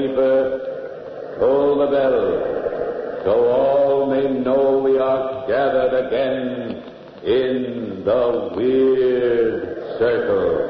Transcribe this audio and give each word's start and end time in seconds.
Bellkeeper, 0.00 1.38
toll 1.38 1.78
the 1.78 1.86
bell, 1.88 3.22
so 3.22 3.50
all 3.50 4.06
may 4.06 4.30
know 4.40 4.78
we 4.78 4.96
are 4.96 5.46
gathered 5.46 6.06
again 6.06 6.82
in 7.22 8.02
the 8.04 8.50
Weird 8.56 9.98
Circle. 9.98 10.68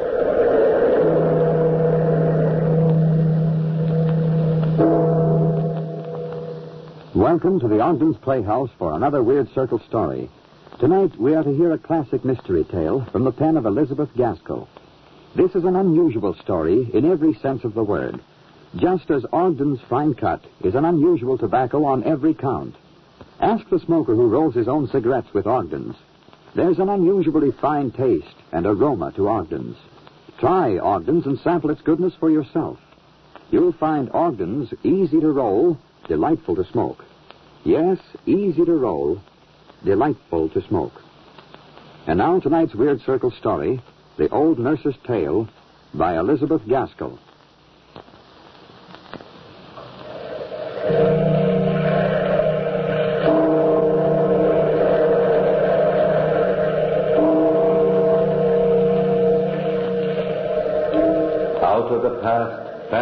Welcome 7.15 7.61
to 7.61 7.69
the 7.69 7.79
Ogden's 7.81 8.17
Playhouse 8.17 8.71
for 8.79 8.95
another 8.95 9.23
Weird 9.23 9.49
Circle 9.55 9.79
story. 9.87 10.29
Tonight 10.81 11.17
we 11.21 11.37
are 11.37 11.45
to 11.45 11.55
hear 11.55 11.73
a 11.73 11.79
classic 11.79 12.25
mystery 12.25 12.65
tale 12.65 13.07
from 13.13 13.23
the 13.23 13.31
pen 13.31 13.57
of 13.57 13.65
Elizabeth 13.65 14.11
Gaskell. 14.17 14.67
This 15.37 15.55
is 15.55 15.63
an 15.63 15.77
unusual 15.77 16.35
story 16.35 16.91
in 16.93 17.09
every 17.09 17.35
sense 17.35 17.63
of 17.63 17.75
the 17.75 17.85
word, 17.85 18.21
just 18.77 19.11
as 19.11 19.25
Ogden's 19.33 19.81
Fine 19.89 20.15
Cut 20.15 20.45
is 20.63 20.75
an 20.75 20.85
unusual 20.85 21.37
tobacco 21.37 21.85
on 21.85 22.05
every 22.05 22.35
count. 22.35 22.77
Ask 23.41 23.69
the 23.69 23.81
smoker 23.81 24.15
who 24.15 24.29
rolls 24.29 24.55
his 24.55 24.69
own 24.69 24.87
cigarettes 24.89 25.33
with 25.35 25.47
Ogden's. 25.47 25.97
There's 26.55 26.79
an 26.79 26.89
unusually 26.89 27.53
fine 27.53 27.91
taste 27.91 28.27
and 28.53 28.67
aroma 28.67 29.13
to 29.13 29.29
Ogden's. 29.29 29.77
Try 30.39 30.79
Ogden's 30.79 31.27
and 31.27 31.39
sample 31.41 31.71
its 31.71 31.83
goodness 31.83 32.15
for 32.19 32.31
yourself. 32.31 32.79
You'll 33.51 33.73
find 33.73 34.11
Ogden's 34.13 34.73
easy 34.85 35.21
to 35.21 35.33
roll, 35.33 35.79
delightful 36.07 36.57
to 36.57 36.65
smoke. 36.71 37.05
Yes, 37.65 37.99
easy 38.27 38.65
to 38.65 38.73
roll, 38.73 39.21
delightful 39.85 40.49
to 40.51 40.67
smoke. 40.69 41.03
And 42.07 42.19
now 42.19 42.41
tonight's 42.41 42.75
Weird 42.75 43.01
Circle 43.03 43.33
story, 43.33 43.81
The 44.17 44.29
Old 44.31 44.59
Nurse's 44.59 44.95
Tale, 45.07 45.49
by 45.93 46.19
Elizabeth 46.19 46.63
Gaskell. 46.67 47.19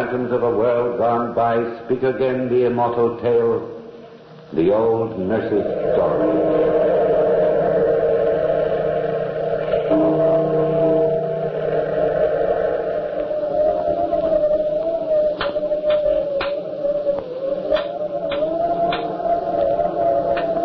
Phantoms 0.09 0.31
of 0.31 0.41
a 0.41 0.49
world 0.49 0.97
gone 0.97 1.35
by, 1.35 1.55
speak 1.85 2.01
again 2.01 2.49
the 2.49 2.65
immortal 2.65 3.19
tale, 3.21 3.61
the 4.53 4.73
old 4.73 5.19
nurse's 5.19 5.61
story. 5.93 6.25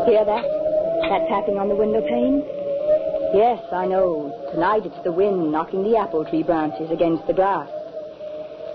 Hear 0.07 0.25
that? 0.25 0.45
That 1.11 1.29
tapping 1.29 1.59
on 1.59 1.69
the 1.69 1.77
window 1.77 2.01
pane? 2.01 2.43
Yes, 3.35 3.63
I 3.73 3.85
know. 3.85 4.33
Tonight 4.55 4.87
it's 4.87 5.05
the 5.05 5.13
wind 5.13 5.53
knocking 5.53 5.83
the 5.83 5.99
apple 5.99 6.25
tree 6.25 6.43
branches 6.43 6.91
against 6.91 7.27
the 7.27 7.35
glass. 7.35 7.69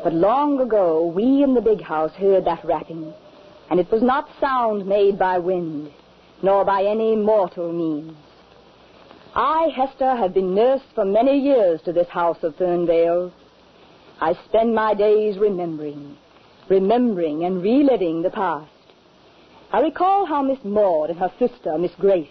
But 0.03 0.13
long 0.13 0.61
ago, 0.61 1.05
we 1.05 1.43
in 1.43 1.53
the 1.53 1.61
big 1.61 1.81
house 1.81 2.13
heard 2.13 2.45
that 2.45 2.63
rapping, 2.63 3.13
and 3.69 3.79
it 3.79 3.91
was 3.91 4.01
not 4.01 4.29
sound 4.39 4.85
made 4.85 5.19
by 5.19 5.37
wind, 5.39 5.91
nor 6.41 6.63
by 6.63 6.83
any 6.83 7.17
mortal 7.17 7.73
means. 7.73 8.15
I, 9.35 9.67
Hester, 9.75 10.15
have 10.15 10.33
been 10.33 10.55
nurse 10.55 10.81
for 10.95 11.03
many 11.03 11.37
years 11.37 11.81
to 11.81 11.91
this 11.91 12.07
house 12.07 12.43
of 12.43 12.55
Fernvale. 12.55 13.31
I 14.21 14.33
spend 14.45 14.73
my 14.73 14.93
days 14.93 15.37
remembering, 15.37 16.17
remembering 16.69 17.43
and 17.43 17.61
reliving 17.61 18.21
the 18.21 18.29
past. 18.29 18.71
I 19.71 19.81
recall 19.81 20.25
how 20.25 20.41
Miss 20.41 20.63
Maud 20.63 21.09
and 21.09 21.19
her 21.19 21.31
sister, 21.37 21.77
Miss 21.77 21.93
Grace, 21.99 22.27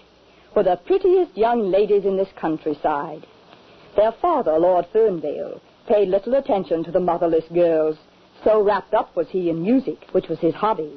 were 0.57 0.65
the 0.65 0.81
prettiest 0.87 1.37
young 1.37 1.71
ladies 1.71 2.05
in 2.05 2.17
this 2.17 2.33
countryside. 2.35 3.27
Their 3.95 4.13
father, 4.21 4.59
Lord 4.59 4.87
Fernvale, 4.93 5.61
paid 5.89 6.09
little 6.09 6.35
attention 6.35 6.85
to 6.85 6.93
the 6.93 7.01
motherless 7.01 7.45
girls, 7.53 7.97
so 8.45 8.63
wrapped 8.63 8.95
up 8.95 9.17
was 9.17 9.27
he 9.31 9.51
in 9.51 9.63
music, 9.63 10.07
which 10.13 10.29
was 10.29 10.39
his 10.39 10.55
hobby. 10.55 10.93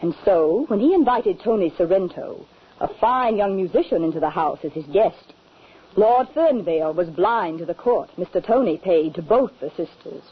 And 0.00 0.14
so, 0.24 0.64
when 0.68 0.80
he 0.80 0.94
invited 0.94 1.40
Tony 1.40 1.72
Sorrento, 1.76 2.46
a 2.80 2.88
fine 3.00 3.36
young 3.36 3.56
musician, 3.56 4.04
into 4.04 4.20
the 4.20 4.30
house 4.30 4.58
as 4.64 4.72
his 4.72 4.86
guest, 4.86 5.32
Lord 5.96 6.28
Fernvale 6.34 6.94
was 6.94 7.08
blind 7.08 7.58
to 7.58 7.66
the 7.66 7.74
court 7.74 8.10
Mr. 8.16 8.44
Tony 8.44 8.78
paid 8.78 9.14
to 9.14 9.22
both 9.22 9.52
the 9.60 9.70
sisters. 9.70 10.22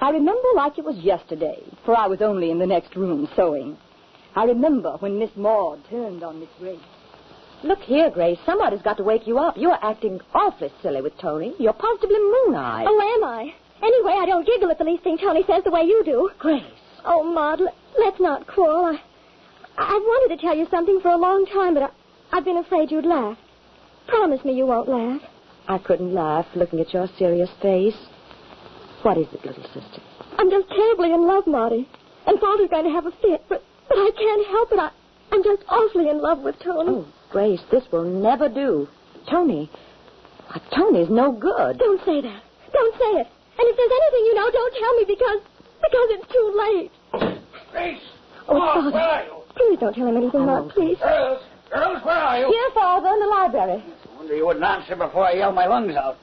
I 0.00 0.10
remember 0.10 0.48
like 0.54 0.78
it 0.78 0.84
was 0.84 0.96
yesterday, 0.96 1.62
for 1.84 1.96
I 1.96 2.06
was 2.06 2.22
only 2.22 2.50
in 2.50 2.58
the 2.58 2.66
next 2.66 2.96
room 2.96 3.28
sewing. 3.36 3.76
I 4.34 4.44
remember 4.44 4.96
when 5.00 5.18
Miss 5.18 5.30
Maud 5.36 5.80
turned 5.90 6.22
on 6.22 6.40
Miss 6.40 6.48
Grace. 6.58 6.78
Look 7.62 7.80
here, 7.80 8.10
Grace. 8.10 8.38
Somebody's 8.46 8.82
got 8.82 8.96
to 8.96 9.02
wake 9.02 9.26
you 9.26 9.38
up. 9.38 9.56
You're 9.56 9.78
acting 9.82 10.20
awfully 10.32 10.72
silly 10.82 11.02
with 11.02 11.16
Tony. 11.18 11.54
You're 11.58 11.74
positively 11.74 12.18
moon-eyed. 12.18 12.86
Oh, 12.88 13.00
am 13.00 13.24
I? 13.24 13.54
Anyway, 13.82 14.14
I 14.18 14.26
don't 14.26 14.46
giggle 14.46 14.70
at 14.70 14.78
the 14.78 14.84
least 14.84 15.04
thing 15.04 15.18
Tony 15.18 15.44
says 15.46 15.64
the 15.64 15.70
way 15.70 15.82
you 15.82 16.02
do. 16.04 16.30
Grace. 16.38 16.64
Oh, 17.04 17.22
Maud, 17.22 17.60
let's 17.98 18.20
not 18.20 18.46
quarrel. 18.46 18.86
I, 18.86 18.98
I've 19.76 20.02
wanted 20.02 20.36
to 20.36 20.40
tell 20.40 20.56
you 20.56 20.66
something 20.70 21.00
for 21.00 21.10
a 21.10 21.16
long 21.16 21.46
time, 21.52 21.74
but 21.74 21.82
I, 21.84 21.90
I've 22.32 22.44
been 22.44 22.58
afraid 22.58 22.90
you'd 22.90 23.06
laugh. 23.06 23.36
Promise 24.06 24.44
me 24.44 24.54
you 24.54 24.66
won't 24.66 24.88
laugh. 24.88 25.20
I 25.68 25.78
couldn't 25.78 26.14
laugh 26.14 26.46
looking 26.54 26.80
at 26.80 26.92
your 26.92 27.08
serious 27.18 27.50
face. 27.62 27.96
What 29.02 29.18
is 29.18 29.26
it, 29.32 29.44
little 29.44 29.62
sister? 29.64 30.02
I'm 30.38 30.50
just 30.50 30.68
terribly 30.68 31.12
in 31.12 31.26
love, 31.26 31.46
Maudie. 31.46 31.88
And 32.26 32.40
Father's 32.40 32.70
going 32.70 32.84
to 32.84 32.90
have 32.90 33.06
a 33.06 33.12
fit, 33.22 33.44
but, 33.48 33.62
but 33.88 33.96
I 33.96 34.10
can't 34.16 34.46
help 34.48 34.72
it. 34.72 34.78
I, 34.78 34.90
I'm 35.32 35.44
just 35.44 35.62
awfully 35.68 36.08
in 36.08 36.20
love 36.20 36.40
with 36.40 36.56
Tony. 36.62 36.90
Oh, 36.90 37.06
Grace, 37.30 37.60
this 37.70 37.84
will 37.92 38.04
never 38.04 38.48
do. 38.48 38.88
Tony. 39.30 39.70
Why, 40.48 40.60
Tony's 40.74 41.10
no 41.10 41.32
good. 41.32 41.78
Don't 41.78 42.00
say 42.04 42.20
that. 42.20 42.42
Don't 42.72 42.94
say 42.94 43.20
it. 43.20 43.26
And 43.58 43.68
if 43.68 43.76
there's 43.76 43.92
anything 43.92 44.24
you 44.26 44.34
know, 44.34 44.50
don't 44.50 44.74
tell 44.80 44.96
me 44.96 45.04
because 45.06 45.40
because 45.80 46.08
it's 46.10 46.32
too 46.32 46.46
late. 46.58 46.90
Grace! 47.72 48.02
Oh, 48.48 48.58
Maud, 48.58 48.74
Father. 48.74 48.90
where 48.90 49.02
are 49.02 49.24
you? 49.24 49.36
Please 49.56 49.78
don't 49.78 49.94
tell 49.94 50.06
him 50.08 50.16
anything, 50.16 50.46
Maud, 50.46 50.66
oh. 50.66 50.74
please. 50.74 50.98
Girls! 50.98 51.42
Girls, 51.72 52.04
where 52.04 52.16
are 52.16 52.38
you? 52.38 52.46
Here, 52.50 52.70
Father, 52.74 53.08
in 53.08 53.20
the 53.20 53.26
library. 53.26 53.84
I 53.84 54.16
wonder 54.16 54.34
you 54.34 54.46
wouldn't 54.46 54.64
answer 54.64 54.96
before 54.96 55.24
I 55.24 55.34
yell 55.34 55.52
my 55.52 55.66
lungs 55.66 55.94
out. 55.94 56.16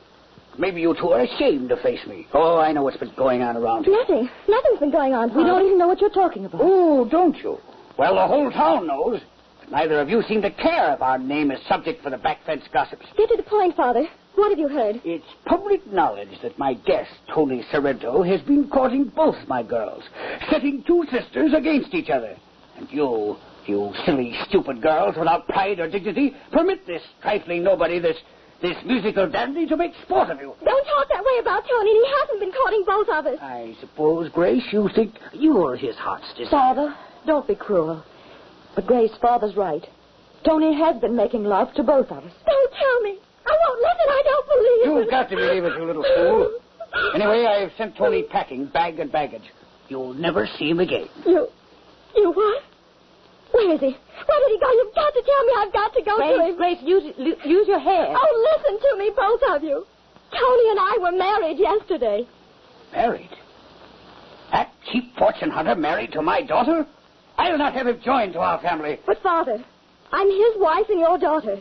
Maybe 0.58 0.82
you 0.82 0.96
two 1.00 1.10
are 1.10 1.22
ashamed 1.22 1.70
to 1.70 1.78
face 1.78 2.06
me. 2.08 2.28
Oh, 2.34 2.58
I 2.58 2.72
know 2.72 2.84
what's 2.84 2.98
been 2.98 3.14
going 3.16 3.44
on 3.44 3.56
around 3.56 3.86
here. 3.86 3.94
Nothing. 3.94 4.30
Nothing's 4.50 4.80
been 4.80 4.92
going 4.92 5.14
on. 5.14 5.34
We 5.36 5.44
don't 5.44 5.66
even 5.66 5.78
know 5.78 5.88
what 5.88 6.02
you're 6.02 6.10
talking 6.10 6.46
about. 6.46 6.62
Oh, 6.64 7.08
don't 7.10 7.38
you? 7.38 7.60
Well, 7.98 8.16
the 8.16 8.28
whole 8.28 8.52
town 8.52 8.88
knows. 8.88 9.22
Neither 9.70 10.00
of 10.00 10.10
you 10.10 10.22
seem 10.24 10.42
to 10.44 10.52
care 10.52 10.94
if 10.94 11.02
our 11.02 11.18
name 11.18 11.52
is 11.52 11.60
subject 11.68 12.02
for 12.02 12.10
the 12.10 12.18
back 12.18 12.46
fence 12.46 12.64
gossips. 12.72 13.06
Get 13.18 13.30
to 13.30 13.38
the 13.38 13.44
point, 13.44 13.76
Father. 13.76 14.08
What 14.36 14.52
have 14.52 14.60
you 14.60 14.68
heard? 14.70 15.02
It's 15.04 15.26
public 15.46 15.86
knowledge 15.92 16.30
that 16.44 16.58
my 16.58 16.76
guest, 16.76 17.10
Tony 17.34 17.66
Sorrento, 17.72 18.24
has 18.24 18.40
been 18.42 18.70
courting 18.70 19.06
both 19.06 19.36
my 19.48 19.64
girls, 19.64 20.04
setting 20.50 20.84
two 20.86 21.04
sisters 21.12 21.54
against 21.54 21.94
each 21.94 22.10
other. 22.10 22.38
And 22.78 22.88
you, 22.92 23.36
you 23.66 23.92
silly, 24.06 24.38
stupid 24.48 24.82
girls 24.82 25.16
without 25.18 25.48
pride 25.48 25.80
or 25.80 25.90
dignity, 25.90 26.36
permit 26.52 26.86
this 26.86 27.02
trifling 27.22 27.64
nobody, 27.64 28.00
this, 28.00 28.18
this 28.62 28.78
musical 28.86 29.28
dandy, 29.30 29.66
to 29.66 29.76
make 29.76 29.92
sport 30.04 30.30
of 30.30 30.40
you. 30.40 30.54
Don't 30.64 30.86
talk 30.86 31.08
that 31.10 31.24
way 31.24 31.40
about 31.42 31.64
Tony. 31.68 31.92
He 31.92 32.06
hasn't 32.22 32.40
been 32.40 32.52
courting 32.54 32.84
both 32.86 33.10
of 33.10 33.26
us. 33.26 33.40
I 33.42 33.76
suppose, 33.82 34.30
Grace, 34.30 34.64
you 34.72 34.88
think 34.96 35.16
you're 35.34 35.76
his 35.76 35.96
heart's 35.96 36.32
desire. 36.38 36.52
Father, 36.52 36.96
don't 37.26 37.48
be 37.48 37.56
cruel. 37.56 38.04
But 38.76 38.86
Grace, 38.88 39.12
Father's 39.22 39.56
right. 39.56 39.84
Tony 40.46 40.74
has 40.78 41.00
been 41.02 41.16
making 41.16 41.44
love 41.44 41.74
to 41.76 41.84
both 41.84 42.08
of 42.12 42.24
us. 42.24 42.32
Don't 42.46 42.74
tell 42.74 43.02
me. 43.02 43.18
I 43.46 43.58
won't 43.68 43.80
listen. 43.80 44.08
I 44.10 44.22
don't 44.26 44.48
believe 44.48 44.82
it. 44.82 45.02
You've 45.02 45.10
got 45.10 45.30
to 45.30 45.36
believe 45.36 45.64
it, 45.64 45.74
you 45.78 45.86
little 45.86 46.06
fool. 46.16 46.60
Anyway, 47.14 47.46
I've 47.46 47.72
sent 47.78 47.98
Tony 47.98 48.24
packing, 48.32 48.68
bag 48.68 49.00
and 49.00 49.12
baggage. 49.12 49.44
You'll 49.90 50.14
never 50.14 50.48
see 50.60 50.70
him 50.70 50.80
again. 50.80 51.08
You. 51.26 51.48
You 52.16 52.32
what? 52.32 52.64
Where 53.52 53.74
is 53.74 53.80
he? 53.80 53.96
Where 53.96 54.40
did 54.40 54.52
he 54.52 54.60
go? 54.60 54.72
You've 54.72 54.96
got 54.96 55.14
to 55.14 55.22
tell 55.24 55.46
me. 55.46 55.54
I've 55.58 55.74
got 55.74 55.94
to 55.94 56.02
go 56.04 56.18
to 56.18 56.38
Grace, 56.38 56.50
him. 56.50 56.58
Grace, 56.58 56.78
use, 56.84 57.38
use 57.46 57.68
your 57.68 57.80
hair. 57.80 58.08
Oh, 58.10 58.58
listen 58.58 58.80
to 58.80 58.98
me, 58.98 59.12
both 59.16 59.42
of 59.56 59.64
you. 59.64 59.86
Tony 60.32 60.70
and 60.72 60.80
I 60.80 60.98
were 61.00 61.18
married 61.18 61.58
yesterday. 61.58 62.28
Married? 62.92 63.30
That 64.52 64.72
cheap 64.92 65.16
fortune 65.18 65.50
hunter 65.50 65.76
married 65.76 66.12
to 66.14 66.22
my 66.22 66.42
daughter? 66.42 66.86
I'll 67.38 67.58
not 67.58 67.74
have 67.74 67.88
him 67.88 68.00
joined 68.04 68.34
to 68.34 68.40
our 68.40 68.60
family. 68.62 69.00
But, 69.06 69.22
Father, 69.22 69.64
I'm 70.12 70.30
his 70.30 70.58
wife 70.58 70.88
and 70.90 71.00
your 71.00 71.18
daughter. 71.18 71.60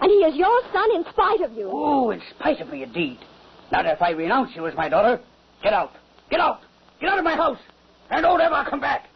And 0.00 0.10
he 0.10 0.18
is 0.18 0.36
your 0.36 0.60
son 0.72 0.94
in 0.94 1.04
spite 1.10 1.40
of 1.40 1.52
you. 1.52 1.70
Oh, 1.72 2.10
in 2.10 2.20
spite 2.30 2.60
of 2.60 2.68
me, 2.68 2.82
indeed. 2.82 3.18
Not 3.72 3.86
if 3.86 4.02
I 4.02 4.10
renounce 4.10 4.54
you 4.54 4.66
as 4.66 4.74
my 4.74 4.88
daughter. 4.88 5.20
Get 5.62 5.72
out. 5.72 5.92
Get 6.30 6.40
out. 6.40 6.60
Get 7.00 7.10
out 7.10 7.18
of 7.18 7.24
my 7.24 7.36
house. 7.36 7.58
And 8.10 8.22
don't 8.22 8.40
ever 8.40 8.66
come 8.68 8.80
back. 8.80 9.08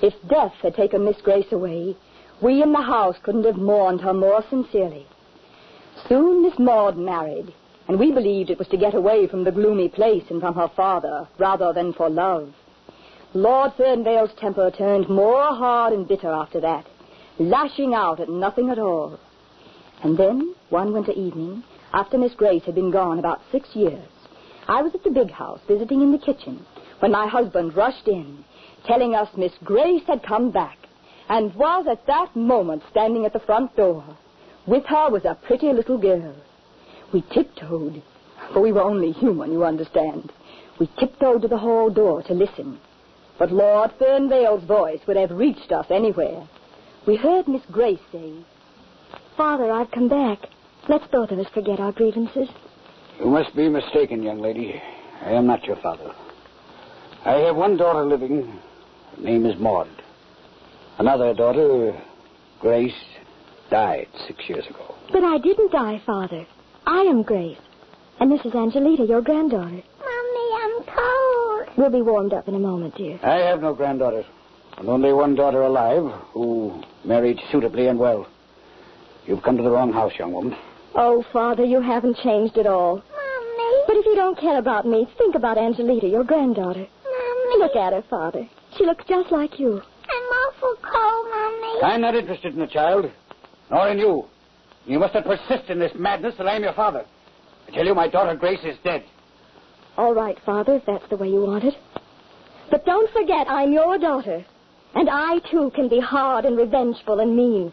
If 0.00 0.14
death 0.28 0.54
had 0.62 0.74
taken 0.74 1.04
Miss 1.04 1.20
Grace 1.22 1.50
away, 1.52 1.96
we 2.40 2.62
in 2.62 2.72
the 2.72 2.82
house 2.82 3.16
couldn't 3.22 3.44
have 3.44 3.56
mourned 3.56 4.00
her 4.00 4.14
more 4.14 4.44
sincerely. 4.48 5.06
Soon 6.08 6.42
Miss 6.42 6.58
Maud 6.58 6.96
married, 6.96 7.52
and 7.88 7.98
we 7.98 8.12
believed 8.12 8.50
it 8.50 8.58
was 8.58 8.68
to 8.68 8.76
get 8.76 8.94
away 8.94 9.26
from 9.26 9.44
the 9.44 9.50
gloomy 9.50 9.88
place 9.88 10.24
and 10.30 10.40
from 10.40 10.54
her 10.54 10.68
father, 10.76 11.28
rather 11.38 11.72
than 11.72 11.92
for 11.92 12.08
love. 12.08 12.54
Lord 13.34 13.72
Fernvale's 13.76 14.32
temper 14.38 14.70
turned 14.70 15.06
more 15.10 15.54
hard 15.54 15.92
and 15.92 16.08
bitter 16.08 16.30
after 16.30 16.60
that, 16.60 16.86
lashing 17.38 17.92
out 17.92 18.20
at 18.20 18.30
nothing 18.30 18.70
at 18.70 18.78
all. 18.78 19.20
And 20.02 20.16
then, 20.16 20.54
one 20.70 20.94
winter 20.94 21.12
evening, 21.12 21.62
after 21.92 22.16
Miss 22.16 22.32
Grace 22.34 22.62
had 22.64 22.74
been 22.74 22.90
gone 22.90 23.18
about 23.18 23.42
six 23.52 23.76
years, 23.76 24.08
I 24.66 24.80
was 24.80 24.94
at 24.94 25.04
the 25.04 25.10
big 25.10 25.30
house 25.30 25.60
visiting 25.68 26.00
in 26.00 26.10
the 26.10 26.18
kitchen 26.18 26.64
when 27.00 27.12
my 27.12 27.26
husband 27.26 27.76
rushed 27.76 28.08
in, 28.08 28.44
telling 28.86 29.14
us 29.14 29.28
Miss 29.36 29.52
Grace 29.62 30.04
had 30.06 30.22
come 30.22 30.50
back 30.50 30.78
and 31.28 31.54
was 31.54 31.86
at 31.86 32.06
that 32.06 32.34
moment 32.34 32.82
standing 32.90 33.26
at 33.26 33.34
the 33.34 33.40
front 33.40 33.76
door. 33.76 34.04
With 34.66 34.86
her 34.86 35.10
was 35.10 35.26
a 35.26 35.34
pretty 35.34 35.70
little 35.74 35.98
girl. 35.98 36.34
We 37.12 37.20
tiptoed, 37.20 38.02
for 38.54 38.60
we 38.60 38.72
were 38.72 38.82
only 38.82 39.12
human, 39.12 39.52
you 39.52 39.64
understand. 39.64 40.32
We 40.80 40.88
tiptoed 40.98 41.42
to 41.42 41.48
the 41.48 41.58
hall 41.58 41.90
door 41.90 42.22
to 42.22 42.32
listen. 42.32 42.78
But 43.38 43.52
Lord 43.52 43.92
Fernvale's 44.00 44.64
voice 44.64 45.00
would 45.06 45.16
have 45.16 45.30
reached 45.30 45.70
us 45.70 45.86
anywhere. 45.90 46.46
We 47.06 47.16
heard 47.16 47.46
Miss 47.46 47.62
Grace 47.70 48.00
say, 48.10 48.32
Father, 49.36 49.70
I've 49.70 49.90
come 49.92 50.08
back. 50.08 50.38
Let's 50.88 51.06
both 51.12 51.30
of 51.30 51.38
us 51.38 51.46
forget 51.54 51.78
our 51.78 51.92
grievances. 51.92 52.48
You 53.20 53.26
must 53.26 53.54
be 53.54 53.68
mistaken, 53.68 54.22
young 54.22 54.40
lady. 54.40 54.82
I 55.22 55.30
am 55.30 55.46
not 55.46 55.64
your 55.64 55.76
father. 55.76 56.12
I 57.24 57.34
have 57.46 57.56
one 57.56 57.76
daughter 57.76 58.04
living. 58.04 58.58
Her 59.16 59.22
name 59.22 59.46
is 59.46 59.58
Maud. 59.58 59.88
Another 60.98 61.34
daughter, 61.34 62.00
Grace, 62.60 62.92
died 63.70 64.08
six 64.26 64.48
years 64.48 64.66
ago. 64.66 64.94
But 65.12 65.22
I 65.22 65.38
didn't 65.38 65.72
die, 65.72 66.02
Father. 66.04 66.46
I 66.86 67.02
am 67.02 67.22
Grace. 67.22 67.58
And 68.18 68.32
this 68.32 68.44
is 68.44 68.52
Angelita, 68.52 69.04
your 69.04 69.22
granddaughter. 69.22 69.70
Mommy, 69.70 70.48
I'm 70.54 70.82
cold. 70.84 71.37
We'll 71.78 71.90
be 71.90 72.02
warmed 72.02 72.32
up 72.32 72.48
in 72.48 72.56
a 72.56 72.58
moment, 72.58 72.96
dear. 72.96 73.20
I 73.22 73.36
have 73.36 73.62
no 73.62 73.72
granddaughters, 73.72 74.24
and 74.78 74.88
only 74.88 75.12
one 75.12 75.36
daughter 75.36 75.62
alive 75.62 76.10
who 76.32 76.82
married 77.04 77.38
suitably 77.52 77.86
and 77.86 77.96
well. 77.96 78.26
You've 79.26 79.44
come 79.44 79.56
to 79.56 79.62
the 79.62 79.70
wrong 79.70 79.92
house, 79.92 80.10
young 80.18 80.32
woman. 80.32 80.56
Oh, 80.96 81.24
Father, 81.32 81.64
you 81.64 81.80
haven't 81.80 82.16
changed 82.16 82.58
at 82.58 82.66
all. 82.66 82.96
Mommy. 82.96 83.82
But 83.86 83.96
if 83.96 84.06
you 84.06 84.16
don't 84.16 84.36
care 84.36 84.58
about 84.58 84.88
me, 84.88 85.06
think 85.18 85.36
about 85.36 85.56
Angelita, 85.56 86.08
your 86.08 86.24
granddaughter. 86.24 86.84
Mommy. 87.04 87.58
Look 87.58 87.76
at 87.76 87.92
her, 87.92 88.02
Father. 88.10 88.48
She 88.76 88.84
looks 88.84 89.04
just 89.08 89.30
like 89.30 89.60
you. 89.60 89.74
I'm 89.74 90.22
awful 90.22 90.74
cold, 90.82 91.26
Mommy. 91.30 91.94
I'm 91.94 92.00
not 92.00 92.16
interested 92.16 92.54
in 92.54 92.58
the 92.58 92.66
child, 92.66 93.08
nor 93.70 93.88
in 93.88 93.98
you. 94.00 94.24
You 94.84 94.98
must 94.98 95.14
not 95.14 95.24
persist 95.24 95.70
in 95.70 95.78
this 95.78 95.92
madness 95.94 96.34
till 96.36 96.48
I'm 96.48 96.64
your 96.64 96.72
father. 96.72 97.04
I 97.68 97.70
tell 97.70 97.86
you, 97.86 97.94
my 97.94 98.08
daughter 98.08 98.34
Grace 98.34 98.64
is 98.64 98.76
dead. 98.82 99.04
All 99.98 100.14
right, 100.14 100.38
Father, 100.46 100.76
if 100.76 100.86
that's 100.86 101.08
the 101.10 101.16
way 101.16 101.28
you 101.28 101.42
want 101.42 101.64
it. 101.64 101.74
But 102.70 102.86
don't 102.86 103.10
forget, 103.10 103.48
I'm 103.50 103.72
your 103.72 103.98
daughter. 103.98 104.46
And 104.94 105.10
I, 105.10 105.40
too, 105.50 105.72
can 105.74 105.88
be 105.88 105.98
hard 105.98 106.44
and 106.44 106.56
revengeful 106.56 107.18
and 107.18 107.36
mean. 107.36 107.72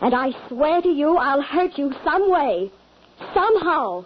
And 0.00 0.14
I 0.14 0.30
swear 0.48 0.80
to 0.80 0.88
you, 0.88 1.16
I'll 1.16 1.42
hurt 1.42 1.76
you 1.76 1.92
some 2.04 2.30
way. 2.30 2.70
Somehow. 3.34 4.04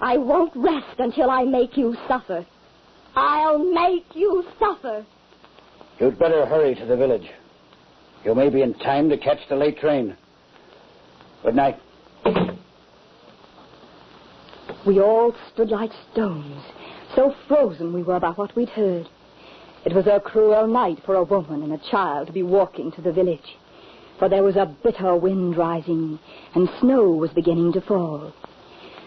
I 0.00 0.16
won't 0.16 0.52
rest 0.56 0.98
until 0.98 1.30
I 1.30 1.44
make 1.44 1.76
you 1.76 1.96
suffer. 2.08 2.44
I'll 3.14 3.58
make 3.58 4.06
you 4.14 4.44
suffer. 4.58 5.06
You'd 6.00 6.18
better 6.18 6.44
hurry 6.44 6.74
to 6.74 6.86
the 6.86 6.96
village. 6.96 7.30
You 8.24 8.34
may 8.34 8.50
be 8.50 8.62
in 8.62 8.74
time 8.74 9.08
to 9.10 9.16
catch 9.16 9.38
the 9.48 9.54
late 9.54 9.78
train. 9.78 10.16
Good 11.44 11.54
night. 11.54 11.78
We 14.88 15.02
all 15.02 15.34
stood 15.52 15.68
like 15.68 15.90
stones, 16.12 16.62
so 17.14 17.34
frozen 17.46 17.92
we 17.92 18.02
were 18.02 18.18
by 18.20 18.30
what 18.30 18.56
we'd 18.56 18.70
heard. 18.70 19.06
It 19.84 19.92
was 19.92 20.06
a 20.06 20.18
cruel 20.18 20.66
night 20.66 21.00
for 21.04 21.14
a 21.14 21.24
woman 21.24 21.62
and 21.62 21.74
a 21.74 21.90
child 21.90 22.28
to 22.28 22.32
be 22.32 22.42
walking 22.42 22.90
to 22.92 23.02
the 23.02 23.12
village, 23.12 23.58
for 24.18 24.30
there 24.30 24.42
was 24.42 24.56
a 24.56 24.74
bitter 24.82 25.14
wind 25.14 25.58
rising, 25.58 26.18
and 26.54 26.70
snow 26.80 27.10
was 27.10 27.30
beginning 27.32 27.74
to 27.74 27.82
fall. 27.82 28.32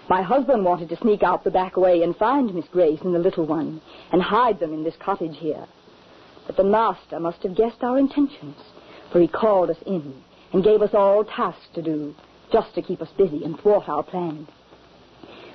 My 0.07 0.21
husband 0.21 0.63
wanted 0.63 0.89
to 0.89 0.97
sneak 0.97 1.23
out 1.23 1.43
the 1.43 1.49
back 1.49 1.75
way 1.77 2.03
and 2.03 2.15
find 2.15 2.53
Miss 2.53 2.67
Grace 2.71 3.01
and 3.01 3.15
the 3.15 3.17
little 3.17 3.47
one, 3.47 3.81
and 4.11 4.21
hide 4.21 4.59
them 4.59 4.75
in 4.75 4.83
this 4.83 4.97
cottage 5.03 5.37
here. 5.39 5.65
But 6.45 6.57
the 6.57 6.63
master 6.63 7.19
must 7.19 7.41
have 7.41 7.55
guessed 7.55 7.81
our 7.81 7.97
intentions, 7.97 8.57
for 9.11 9.19
he 9.19 9.27
called 9.27 9.71
us 9.71 9.81
in 9.87 10.21
and 10.53 10.63
gave 10.63 10.83
us 10.83 10.93
all 10.93 11.23
tasks 11.23 11.69
to 11.73 11.81
do, 11.81 12.13
just 12.51 12.75
to 12.75 12.83
keep 12.83 13.01
us 13.01 13.09
busy 13.17 13.43
and 13.43 13.59
thwart 13.59 13.89
our 13.89 14.03
plans. 14.03 14.47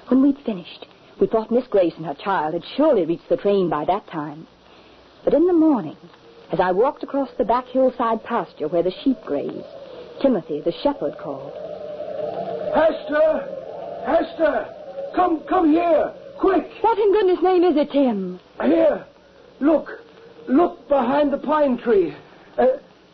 When 0.09 0.23
we'd 0.23 0.39
finished, 0.45 0.87
we 1.21 1.27
thought 1.27 1.51
Miss 1.51 1.67
Grace 1.67 1.95
and 1.97 2.07
her 2.07 2.15
child 2.15 2.55
had 2.55 2.65
surely 2.77 3.05
reached 3.05 3.29
the 3.29 3.37
train 3.37 3.69
by 3.69 3.85
that 3.87 4.07
time. 4.07 4.47
But 5.25 5.35
in 5.35 5.47
the 5.47 5.53
morning, 5.53 5.97
as 6.53 6.61
I 6.61 6.71
walked 6.71 7.03
across 7.03 7.31
the 7.37 7.45
back 7.45 7.67
hillside 7.67 8.23
pasture 8.23 8.69
where 8.69 8.85
the 8.85 8.93
sheep 9.03 9.17
graze, 9.25 9.65
Timothy, 10.23 10.61
the 10.61 10.73
shepherd, 10.83 11.17
called. 11.19 11.53
Hester! 12.75 13.49
Hester! 14.07 14.69
Come, 15.15 15.41
come 15.49 15.73
here! 15.73 16.13
Quick! 16.39 16.71
What 16.83 16.99
in 16.99 17.13
goodness 17.13 17.43
name 17.43 17.65
is 17.65 17.77
it, 17.77 17.91
Tim? 17.91 18.39
Here! 18.63 19.05
Look! 19.61 19.89
Look 20.49 20.89
behind 20.89 21.33
the 21.33 21.39
pine 21.39 21.79
tree. 21.79 22.15
Uh, 22.57 22.67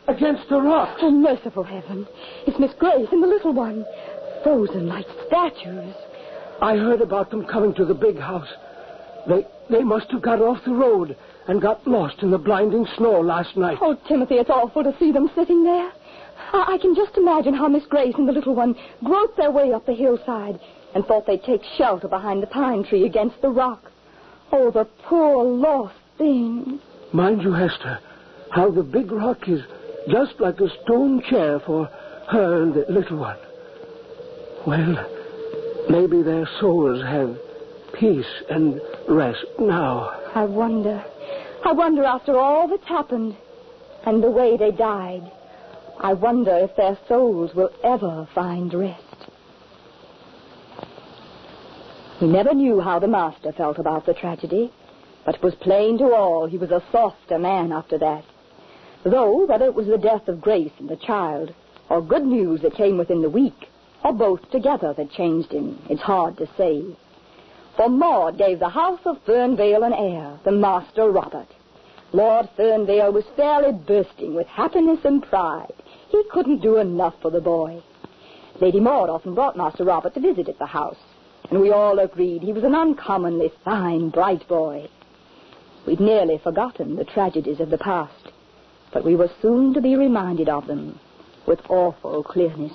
against 0.08 0.49
the 0.50 0.61
rock. 0.61 0.99
Oh, 1.00 1.11
merciful 1.11 1.62
heaven. 1.62 2.06
It's 2.46 2.58
Miss 2.58 2.72
Grace 2.78 3.08
and 3.11 3.22
the 3.22 3.26
little 3.26 3.52
one. 3.52 3.87
Frozen 4.42 4.88
like 4.88 5.06
statues. 5.26 5.94
I 6.62 6.76
heard 6.76 7.00
about 7.00 7.31
them 7.31 7.45
coming 7.45 7.75
to 7.75 7.85
the 7.85 7.95
big 7.95 8.19
house. 8.19 8.49
They 9.28 9.45
they 9.69 9.83
must 9.83 10.11
have 10.12 10.23
got 10.23 10.40
off 10.40 10.64
the 10.64 10.73
road 10.73 11.16
and 11.49 11.61
got 11.61 11.87
lost 11.87 12.23
in 12.23 12.31
the 12.31 12.38
blinding 12.38 12.87
snow 12.97 13.21
last 13.21 13.57
night. 13.57 13.78
Oh, 13.81 13.99
Timothy, 14.07 14.37
it's 14.37 14.50
awful 14.50 14.85
to 14.85 14.95
see 14.99 15.11
them 15.11 15.31
sitting 15.35 15.64
there. 15.64 15.90
I, 16.52 16.75
I 16.75 16.78
can 16.78 16.95
just 16.95 17.16
imagine 17.16 17.54
how 17.54 17.66
Miss 17.69 17.85
Grace 17.87 18.14
and 18.16 18.28
the 18.28 18.33
little 18.33 18.54
one 18.54 18.76
groped 19.02 19.37
their 19.37 19.50
way 19.50 19.73
up 19.73 19.87
the 19.87 19.95
hillside 19.95 20.61
and 20.95 21.04
thought 21.04 21.26
they'd 21.26 21.42
take 21.42 21.62
shelter 21.76 22.07
behind 22.07 22.42
the 22.42 22.47
pine 22.47 22.85
tree 22.85 23.07
against 23.07 23.40
the 23.42 23.49
rock. 23.49 23.90
Oh, 24.52 24.71
the 24.71 24.85
poor 25.04 25.45
lost 25.45 25.97
things. 26.19 26.81
Mind 27.12 27.42
you, 27.42 27.52
Hester, 27.52 27.99
how 28.50 28.71
the 28.71 28.83
big 28.83 29.11
rock 29.11 29.49
is 29.49 29.62
just 30.11 30.38
like 30.38 30.61
a 30.61 30.69
stone 30.83 31.23
chair 31.28 31.59
for 31.61 31.87
her 32.28 32.62
and 32.62 32.75
the 32.75 32.85
little 32.88 33.19
one. 33.19 33.38
Well, 34.66 35.22
maybe 35.92 36.22
their 36.22 36.49
souls 36.58 37.02
have 37.02 37.37
peace 37.92 38.42
and 38.49 38.80
rest 39.08 39.44
now. 39.58 40.11
I 40.34 40.44
wonder. 40.44 41.04
I 41.64 41.72
wonder 41.72 42.02
after 42.02 42.38
all 42.38 42.66
that's 42.66 42.88
happened 42.88 43.37
and 44.06 44.22
the 44.22 44.30
way 44.30 44.56
they 44.56 44.70
died. 44.70 45.30
I 46.00 46.14
wonder 46.14 46.56
if 46.56 46.75
their 46.76 46.99
souls 47.06 47.54
will 47.54 47.70
ever 47.84 48.26
find 48.34 48.72
rest. 48.72 49.02
We 52.22 52.28
never 52.28 52.54
knew 52.54 52.80
how 52.80 52.99
the 52.99 53.08
master 53.08 53.52
felt 53.52 53.78
about 53.78 54.06
the 54.06 54.14
tragedy, 54.14 54.72
but 55.26 55.34
it 55.34 55.42
was 55.42 55.54
plain 55.56 55.99
to 55.99 56.14
all 56.14 56.46
he 56.46 56.56
was 56.56 56.70
a 56.70 56.82
softer 56.90 57.38
man 57.38 57.70
after 57.70 57.99
that. 57.99 58.25
Though, 59.04 59.44
whether 59.44 59.66
it 59.66 59.75
was 59.75 59.88
the 59.88 59.99
death 59.99 60.26
of 60.28 60.40
Grace 60.40 60.72
and 60.78 60.88
the 60.88 60.96
child, 60.96 61.54
or 61.90 62.00
good 62.00 62.25
news 62.25 62.62
that 62.62 62.76
came 62.76 62.96
within 62.96 63.20
the 63.20 63.28
week, 63.28 63.68
or 64.04 64.12
both 64.12 64.50
together 64.50 64.92
that 64.94 65.11
changed 65.12 65.52
him, 65.52 65.78
it's 65.88 66.02
hard 66.02 66.37
to 66.38 66.49
say. 66.56 66.85
For 67.76 67.88
Maud 67.88 68.37
gave 68.37 68.59
the 68.59 68.68
house 68.68 69.00
of 69.04 69.25
Fernvale 69.25 69.87
an 69.87 69.92
heir, 69.92 70.38
the 70.44 70.52
Master 70.52 71.11
Robert. 71.11 71.49
Lord 72.12 72.49
Fernvale 72.59 73.12
was 73.12 73.25
fairly 73.37 73.73
bursting 73.73 74.35
with 74.35 74.47
happiness 74.47 74.99
and 75.04 75.23
pride. 75.23 75.73
He 76.11 76.23
couldn't 76.30 76.61
do 76.61 76.76
enough 76.76 77.14
for 77.23 77.30
the 77.30 77.40
boy. 77.40 77.82
Lady 78.61 78.80
Maud 78.80 79.09
often 79.09 79.35
brought 79.35 79.56
Master 79.56 79.85
Robert 79.85 80.12
to 80.14 80.21
visit 80.21 80.49
at 80.49 80.59
the 80.59 80.66
house, 80.66 80.99
and 81.50 81.61
we 81.61 81.71
all 81.71 81.99
agreed 81.99 82.42
he 82.42 82.52
was 82.52 82.64
an 82.64 82.75
uncommonly 82.75 83.50
fine, 83.64 84.11
bright 84.11 84.47
boy. 84.47 84.88
We'd 85.87 86.00
nearly 86.00 86.38
forgotten 86.38 86.97
the 86.97 87.04
tragedies 87.04 87.61
of 87.61 87.71
the 87.71 87.78
past, 87.78 88.30
but 88.92 89.04
we 89.04 89.16
were 89.16 89.30
soon 89.40 89.73
to 89.75 89.80
be 89.80 89.97
reminded 89.97 90.49
of 90.49 90.66
them 90.66 91.00
with 91.47 91.61
awful 91.71 92.23
clearness. 92.23 92.73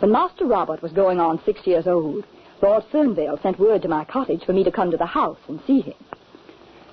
When 0.00 0.12
Master 0.12 0.46
Robert 0.46 0.80
was 0.80 0.92
going 0.92 1.18
on 1.18 1.40
six 1.44 1.66
years 1.66 1.88
old, 1.88 2.24
Lord 2.62 2.84
Fernvale 2.92 3.42
sent 3.42 3.58
word 3.58 3.82
to 3.82 3.88
my 3.88 4.04
cottage 4.04 4.44
for 4.44 4.52
me 4.52 4.62
to 4.62 4.70
come 4.70 4.92
to 4.92 4.96
the 4.96 5.06
house 5.06 5.38
and 5.48 5.60
see 5.66 5.80
him. 5.80 5.94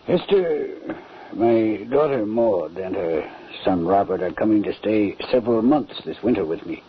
Hester, 0.07 0.95
my 1.33 1.85
daughter 1.91 2.25
Maud 2.25 2.77
and 2.77 2.95
her 2.95 3.31
son 3.63 3.85
Robert 3.85 4.23
are 4.23 4.31
coming 4.31 4.63
to 4.63 4.73
stay 4.79 5.15
several 5.31 5.61
months 5.61 5.93
this 6.03 6.17
winter 6.23 6.45
with 6.45 6.65
me. 6.65 6.81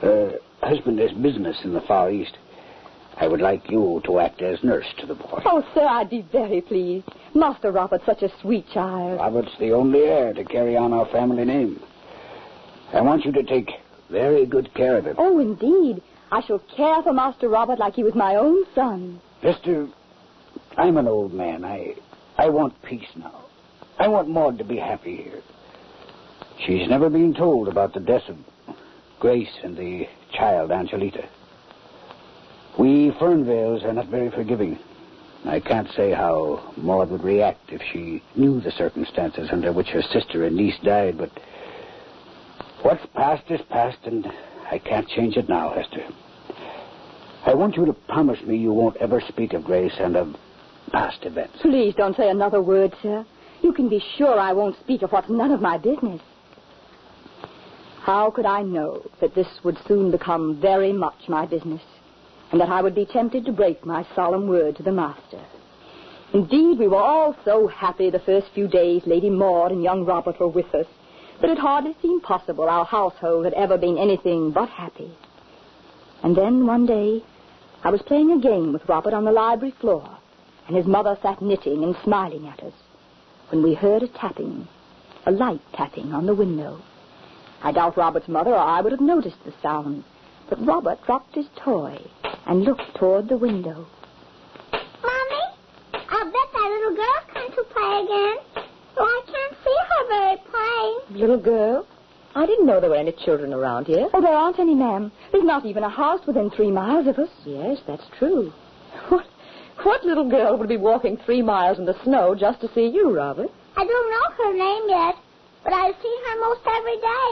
Her 0.00 0.38
husband 0.62 1.00
has 1.00 1.10
business 1.12 1.56
in 1.64 1.72
the 1.72 1.80
Far 1.80 2.12
East. 2.12 2.36
I 3.16 3.26
would 3.26 3.40
like 3.40 3.68
you 3.68 4.00
to 4.04 4.20
act 4.20 4.42
as 4.42 4.62
nurse 4.62 4.86
to 4.98 5.06
the 5.06 5.14
boy. 5.14 5.42
Oh, 5.46 5.64
sir, 5.74 5.84
I'd 5.84 6.10
be 6.10 6.24
very 6.30 6.60
pleased. 6.60 7.08
Master 7.34 7.72
Robert's 7.72 8.06
such 8.06 8.22
a 8.22 8.30
sweet 8.40 8.66
child. 8.72 9.18
Robert's 9.18 9.56
the 9.58 9.72
only 9.72 10.02
heir 10.02 10.32
to 10.32 10.44
carry 10.44 10.76
on 10.76 10.92
our 10.92 11.06
family 11.06 11.44
name. 11.44 11.80
I 12.92 13.00
want 13.00 13.24
you 13.24 13.32
to 13.32 13.42
take 13.42 13.70
very 14.10 14.46
good 14.46 14.72
care 14.74 14.96
of 14.96 15.06
him. 15.06 15.16
Oh, 15.18 15.38
indeed. 15.38 16.02
I 16.30 16.42
shall 16.42 16.58
care 16.58 17.02
for 17.02 17.12
Master 17.12 17.48
Robert 17.48 17.78
like 17.78 17.94
he 17.94 18.02
was 18.02 18.14
my 18.14 18.34
own 18.34 18.64
son. 18.74 19.20
Hester, 19.42 19.88
I'm 20.76 20.96
an 20.96 21.06
old 21.06 21.32
man. 21.32 21.64
I 21.64 21.94
I 22.36 22.48
want 22.48 22.82
peace 22.82 23.08
now. 23.16 23.44
I 23.98 24.08
want 24.08 24.28
Maud 24.28 24.58
to 24.58 24.64
be 24.64 24.76
happy 24.76 25.16
here. 25.16 25.40
She's 26.66 26.88
never 26.88 27.08
been 27.08 27.34
told 27.34 27.68
about 27.68 27.94
the 27.94 28.00
death 28.00 28.28
of 28.28 28.36
Grace 29.20 29.56
and 29.62 29.76
the 29.76 30.06
child, 30.32 30.70
Angelita. 30.70 31.26
We 32.78 33.10
Fernvales 33.12 33.84
are 33.84 33.92
not 33.92 34.08
very 34.08 34.30
forgiving. 34.30 34.78
I 35.46 35.60
can't 35.60 35.88
say 35.92 36.12
how 36.12 36.72
Maud 36.76 37.10
would 37.10 37.22
react 37.22 37.72
if 37.72 37.80
she 37.92 38.22
knew 38.34 38.60
the 38.60 38.72
circumstances 38.72 39.48
under 39.52 39.72
which 39.72 39.88
her 39.88 40.02
sister 40.02 40.44
and 40.44 40.56
niece 40.56 40.78
died, 40.82 41.16
but 41.16 41.30
what's 42.86 43.04
past 43.16 43.42
is 43.50 43.60
past, 43.68 43.98
and 44.04 44.24
I 44.70 44.78
can't 44.78 45.08
change 45.08 45.36
it 45.36 45.48
now, 45.48 45.74
Hester. 45.74 46.06
I 47.44 47.52
want 47.52 47.76
you 47.76 47.84
to 47.84 47.92
promise 47.92 48.40
me 48.42 48.56
you 48.56 48.72
won't 48.72 48.96
ever 48.98 49.20
speak 49.26 49.54
of 49.54 49.64
Grace 49.64 49.96
and 49.98 50.16
of 50.16 50.36
past 50.92 51.18
events. 51.22 51.58
Please 51.62 51.96
don't 51.96 52.16
say 52.16 52.30
another 52.30 52.62
word, 52.62 52.94
sir. 53.02 53.26
You 53.60 53.72
can 53.72 53.88
be 53.88 54.00
sure 54.16 54.38
I 54.38 54.52
won't 54.52 54.78
speak 54.78 55.02
of 55.02 55.10
what's 55.10 55.28
none 55.28 55.50
of 55.50 55.60
my 55.60 55.78
business. 55.78 56.20
How 58.02 58.30
could 58.30 58.46
I 58.46 58.62
know 58.62 59.02
that 59.20 59.34
this 59.34 59.48
would 59.64 59.78
soon 59.88 60.12
become 60.12 60.60
very 60.60 60.92
much 60.92 61.28
my 61.28 61.44
business, 61.44 61.82
and 62.52 62.60
that 62.60 62.68
I 62.68 62.82
would 62.82 62.94
be 62.94 63.06
tempted 63.06 63.44
to 63.46 63.52
break 63.52 63.84
my 63.84 64.06
solemn 64.14 64.46
word 64.46 64.76
to 64.76 64.84
the 64.84 64.92
master? 64.92 65.44
Indeed, 66.32 66.78
we 66.78 66.86
were 66.86 67.02
all 67.02 67.34
so 67.44 67.66
happy 67.66 68.10
the 68.10 68.20
first 68.20 68.46
few 68.54 68.68
days 68.68 69.02
Lady 69.06 69.30
Maud 69.30 69.72
and 69.72 69.82
young 69.82 70.04
Robert 70.04 70.38
were 70.38 70.46
with 70.46 70.72
us 70.72 70.86
that 71.40 71.50
it 71.50 71.58
hardly 71.58 71.94
seemed 72.00 72.22
possible 72.22 72.68
our 72.68 72.84
household 72.84 73.44
had 73.44 73.54
ever 73.54 73.76
been 73.76 73.98
anything 73.98 74.50
but 74.50 74.68
happy. 74.68 75.10
And 76.22 76.36
then 76.36 76.66
one 76.66 76.86
day, 76.86 77.22
I 77.84 77.90
was 77.90 78.02
playing 78.02 78.32
a 78.32 78.40
game 78.40 78.72
with 78.72 78.88
Robert 78.88 79.14
on 79.14 79.24
the 79.24 79.32
library 79.32 79.74
floor, 79.80 80.18
and 80.66 80.76
his 80.76 80.86
mother 80.86 81.18
sat 81.22 81.42
knitting 81.42 81.84
and 81.84 81.96
smiling 82.02 82.46
at 82.48 82.62
us, 82.62 82.72
when 83.50 83.62
we 83.62 83.74
heard 83.74 84.02
a 84.02 84.08
tapping, 84.08 84.66
a 85.26 85.30
light 85.30 85.60
tapping 85.74 86.12
on 86.12 86.26
the 86.26 86.34
window. 86.34 86.80
I 87.62 87.72
doubt 87.72 87.96
Robert's 87.96 88.28
mother 88.28 88.50
or 88.50 88.58
I 88.58 88.80
would 88.80 88.92
have 88.92 89.00
noticed 89.00 89.44
the 89.44 89.52
sound. 89.62 90.04
But 90.48 90.64
Robert 90.64 91.04
dropped 91.04 91.34
his 91.34 91.46
toy 91.56 91.98
and 92.46 92.62
looked 92.62 92.94
toward 92.94 93.28
the 93.28 93.36
window. 93.36 93.86
Mommy, 95.02 95.44
I'll 95.92 96.24
bet 96.24 96.52
that 96.52 96.70
little 96.70 96.94
girl 96.94 97.20
come 97.34 97.50
to 97.50 97.64
play 97.74 98.02
again. 98.04 98.36
Oh, 98.96 99.02
I 99.02 99.22
can't 99.26 99.56
see 99.64 99.76
her 99.88 100.08
very 100.08 100.36
plain. 100.76 101.20
Little 101.20 101.40
girl? 101.40 101.86
I 102.34 102.44
didn't 102.44 102.66
know 102.66 102.80
there 102.80 102.90
were 102.90 102.96
any 102.96 103.12
children 103.24 103.54
around 103.54 103.86
here. 103.86 104.08
Oh, 104.12 104.20
there 104.20 104.34
aren't 104.34 104.58
any, 104.58 104.74
ma'am. 104.74 105.10
There's 105.32 105.44
not 105.44 105.64
even 105.64 105.84
a 105.84 105.88
house 105.88 106.20
within 106.26 106.50
three 106.50 106.70
miles 106.70 107.06
of 107.06 107.18
us. 107.18 107.30
Yes, 107.46 107.78
that's 107.86 108.04
true. 108.18 108.52
What, 109.08 109.26
what 109.82 110.04
little 110.04 110.28
girl 110.28 110.56
would 110.58 110.68
be 110.68 110.76
walking 110.76 111.16
three 111.16 111.42
miles 111.42 111.78
in 111.78 111.86
the 111.86 111.96
snow 112.04 112.34
just 112.34 112.60
to 112.60 112.68
see 112.74 112.88
you, 112.88 113.14
Robert? 113.14 113.50
I 113.76 113.84
don't 113.84 114.10
know 114.10 114.44
her 114.44 114.52
name 114.52 114.84
yet, 114.88 115.14
but 115.64 115.72
I 115.72 115.92
see 116.02 116.16
her 116.26 116.40
most 116.40 116.60
every 116.66 116.96
day. 116.96 117.28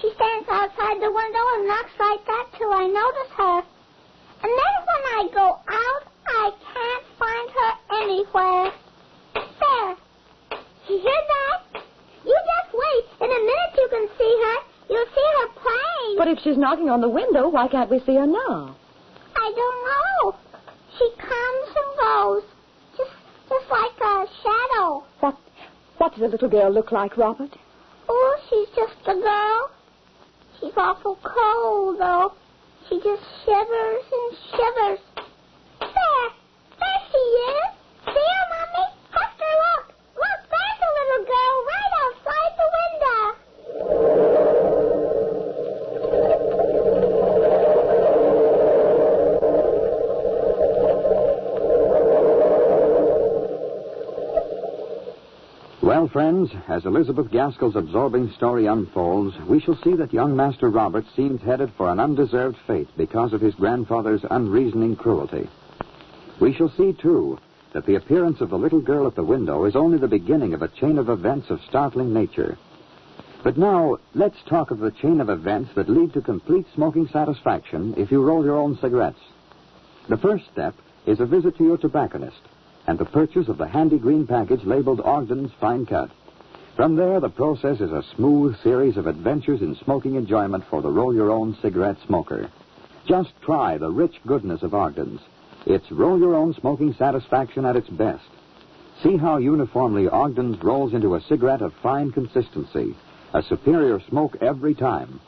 She 0.00 0.12
stands 0.14 0.48
outside 0.50 1.00
the 1.00 1.10
window 1.10 1.44
and 1.54 1.68
knocks 1.68 1.94
like 1.98 2.24
that 2.26 2.46
till 2.58 2.72
I 2.72 2.86
notice 2.86 3.32
her. 3.36 3.58
And 4.42 4.52
then 4.52 4.74
when 4.90 5.04
I 5.18 5.28
go 5.32 5.58
out, 5.66 6.02
I 6.26 6.50
can't 6.74 7.06
find 7.18 7.50
her 7.58 7.72
anywhere. 8.02 8.72
There. 9.34 9.96
You 10.88 10.98
hear 11.00 11.22
that? 11.28 11.82
You 12.24 12.34
just 12.34 12.70
wait. 12.72 13.04
In 13.20 13.30
a 13.30 13.40
minute 13.40 13.72
you 13.76 13.88
can 13.90 14.08
see 14.18 14.32
her. 14.44 14.56
You'll 14.90 15.12
see 15.14 15.28
her 15.40 15.48
playing. 15.60 16.18
But 16.18 16.28
if 16.28 16.38
she's 16.42 16.56
knocking 16.58 16.90
on 16.90 17.00
the 17.00 17.08
window, 17.08 17.48
why 17.48 17.68
can't 17.68 17.90
we 17.90 18.00
see 18.00 18.16
her 18.16 18.26
now? 18.26 18.76
I 19.36 19.52
don't 19.54 19.84
know. 19.88 20.36
She 20.98 21.10
comes 21.18 21.68
and 21.76 21.90
goes. 22.00 22.42
Just 22.96 23.10
just 23.48 23.70
like 23.70 24.00
a 24.00 24.26
shadow. 24.42 25.04
What 25.20 25.36
what 25.98 26.12
does 26.12 26.20
the 26.20 26.28
little 26.28 26.48
girl 26.48 26.70
look 26.70 26.92
like, 26.92 27.16
Robert? 27.16 27.50
Oh, 28.08 28.36
she's 28.48 28.68
just 28.76 28.94
a 29.06 29.14
girl. 29.14 29.70
She's 30.60 30.76
awful 30.76 31.18
cold, 31.22 31.98
though. 31.98 32.32
She 32.88 32.96
just 33.00 33.22
shivers 33.44 34.04
and 34.12 34.36
shivers. 34.50 35.00
There. 35.80 36.30
There 36.78 37.00
she 37.10 37.18
is. 37.18 37.70
See 38.04 38.28
her, 38.34 38.46
Mommy? 38.52 38.86
Hester, 39.10 39.54
look. 39.64 39.84
Look, 40.14 40.40
there's 40.52 40.80
a 40.80 40.90
little 40.98 41.24
girl 41.32 41.54
right 41.72 41.92
outside 42.04 42.52
the 42.60 42.68
window. 42.78 43.22
Well, 55.82 56.02
friends, 56.14 56.48
as 56.68 56.86
Elizabeth 56.86 57.28
Gaskell's 57.32 57.74
absorbing 57.74 58.30
story 58.36 58.66
unfolds, 58.66 59.36
we 59.48 59.60
shall 59.60 59.76
see 59.82 59.94
that 59.94 60.12
young 60.12 60.36
Master 60.36 60.70
Robert 60.70 61.04
seems 61.16 61.42
headed 61.42 61.72
for 61.76 61.90
an 61.90 61.98
undeserved 61.98 62.56
fate 62.68 62.86
because 62.96 63.32
of 63.32 63.40
his 63.40 63.56
grandfather's 63.56 64.24
unreasoning 64.30 64.94
cruelty. 64.94 65.48
We 66.38 66.54
shall 66.54 66.70
see, 66.76 66.92
too, 66.92 67.40
that 67.72 67.84
the 67.84 67.96
appearance 67.96 68.40
of 68.40 68.50
the 68.50 68.56
little 68.56 68.80
girl 68.80 69.08
at 69.08 69.16
the 69.16 69.24
window 69.24 69.64
is 69.64 69.74
only 69.74 69.98
the 69.98 70.06
beginning 70.06 70.54
of 70.54 70.62
a 70.62 70.68
chain 70.68 70.98
of 70.98 71.08
events 71.08 71.50
of 71.50 71.60
startling 71.68 72.14
nature. 72.14 72.56
But 73.42 73.58
now, 73.58 73.98
let's 74.14 74.38
talk 74.48 74.70
of 74.70 74.78
the 74.78 74.92
chain 74.92 75.20
of 75.20 75.28
events 75.28 75.70
that 75.74 75.88
lead 75.88 76.12
to 76.12 76.20
complete 76.20 76.66
smoking 76.76 77.08
satisfaction 77.08 77.92
if 77.96 78.12
you 78.12 78.22
roll 78.22 78.44
your 78.44 78.56
own 78.56 78.78
cigarettes. 78.80 79.18
The 80.08 80.18
first 80.18 80.44
step 80.52 80.76
is 81.06 81.18
a 81.18 81.26
visit 81.26 81.58
to 81.58 81.64
your 81.64 81.76
tobacconist 81.76 82.38
and 82.86 82.98
the 82.98 83.04
purchase 83.04 83.48
of 83.48 83.58
the 83.58 83.66
handy 83.66 83.98
green 83.98 84.26
package 84.26 84.64
labeled 84.64 85.00
Ogden's 85.00 85.52
Fine 85.60 85.86
Cut. 85.86 86.10
From 86.76 86.96
there, 86.96 87.20
the 87.20 87.28
process 87.28 87.80
is 87.80 87.92
a 87.92 88.04
smooth 88.16 88.56
series 88.62 88.96
of 88.96 89.06
adventures 89.06 89.62
in 89.62 89.76
smoking 89.76 90.16
enjoyment 90.16 90.64
for 90.68 90.82
the 90.82 90.90
roll 90.90 91.14
your 91.14 91.30
own 91.30 91.56
cigarette 91.62 91.96
smoker. 92.06 92.50
Just 93.06 93.30
try 93.42 93.78
the 93.78 93.90
rich 93.90 94.16
goodness 94.26 94.62
of 94.62 94.74
Ogden's. 94.74 95.20
It's 95.66 95.90
roll 95.92 96.18
your 96.18 96.34
own 96.34 96.52
smoking 96.54 96.94
satisfaction 96.94 97.64
at 97.64 97.76
its 97.76 97.88
best. 97.88 98.24
See 99.02 99.16
how 99.16 99.36
uniformly 99.38 100.08
Ogden's 100.08 100.62
rolls 100.62 100.94
into 100.94 101.14
a 101.14 101.20
cigarette 101.22 101.62
of 101.62 101.72
fine 101.74 102.10
consistency, 102.10 102.94
a 103.32 103.42
superior 103.42 104.00
smoke 104.08 104.36
every 104.40 104.74
time. 104.74 105.20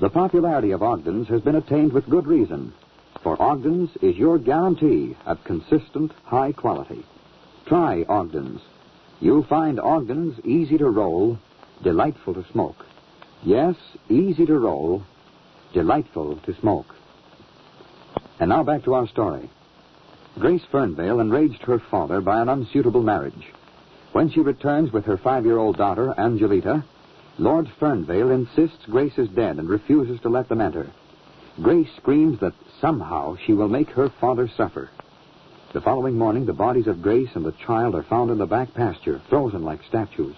The 0.00 0.10
popularity 0.10 0.70
of 0.70 0.82
Ogden's 0.82 1.28
has 1.28 1.42
been 1.42 1.56
attained 1.56 1.92
with 1.92 2.08
good 2.08 2.26
reason, 2.26 2.72
for 3.22 3.36
Ogden's 3.40 3.90
is 4.00 4.16
your 4.16 4.38
guarantee 4.38 5.16
of 5.26 5.44
consistent, 5.44 6.12
high 6.24 6.52
quality. 6.52 7.04
Try 7.66 8.04
Ogden's. 8.08 8.60
You'll 9.20 9.44
find 9.44 9.78
Ogden's 9.78 10.40
easy 10.44 10.78
to 10.78 10.88
roll, 10.88 11.38
delightful 11.82 12.34
to 12.34 12.44
smoke. 12.50 12.86
Yes, 13.42 13.76
easy 14.08 14.46
to 14.46 14.58
roll, 14.58 15.02
delightful 15.74 16.36
to 16.46 16.54
smoke. 16.60 16.94
And 18.38 18.48
now 18.48 18.62
back 18.62 18.84
to 18.84 18.94
our 18.94 19.06
story. 19.06 19.50
Grace 20.38 20.64
Fernvale 20.72 21.20
enraged 21.20 21.62
her 21.62 21.78
father 21.78 22.20
by 22.20 22.40
an 22.40 22.48
unsuitable 22.48 23.02
marriage. 23.02 23.52
When 24.12 24.30
she 24.30 24.40
returns 24.40 24.92
with 24.92 25.04
her 25.04 25.18
five-year-old 25.18 25.76
daughter, 25.76 26.14
Angelita, 26.16 26.84
Lord 27.38 27.68
Fernvale 27.78 28.34
insists 28.34 28.86
Grace 28.86 29.18
is 29.18 29.28
dead 29.28 29.58
and 29.58 29.68
refuses 29.68 30.20
to 30.20 30.28
let 30.28 30.48
them 30.48 30.60
enter. 30.60 30.90
Grace 31.60 31.88
screams 31.96 32.38
that 32.40 32.54
somehow 32.80 33.36
she 33.44 33.52
will 33.52 33.68
make 33.68 33.90
her 33.90 34.08
father 34.20 34.48
suffer. 34.56 34.88
The 35.72 35.80
following 35.80 36.16
morning, 36.16 36.46
the 36.46 36.52
bodies 36.52 36.86
of 36.86 37.02
Grace 37.02 37.28
and 37.34 37.44
the 37.44 37.52
child 37.52 37.94
are 37.94 38.02
found 38.02 38.30
in 38.30 38.38
the 38.38 38.46
back 38.46 38.72
pasture, 38.74 39.20
frozen 39.28 39.62
like 39.62 39.82
statues. 39.84 40.34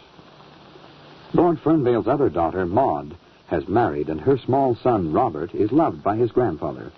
Lord 1.33 1.59
Fernvale's 1.61 2.09
other 2.09 2.29
daughter, 2.29 2.67
Maud, 2.67 3.17
has 3.47 3.69
married, 3.69 4.09
and 4.09 4.21
her 4.21 4.37
small 4.37 4.75
son, 4.75 5.13
Robert, 5.13 5.55
is 5.55 5.71
loved 5.71 6.03
by 6.03 6.17
his 6.17 6.33
grandfather. 6.33 6.91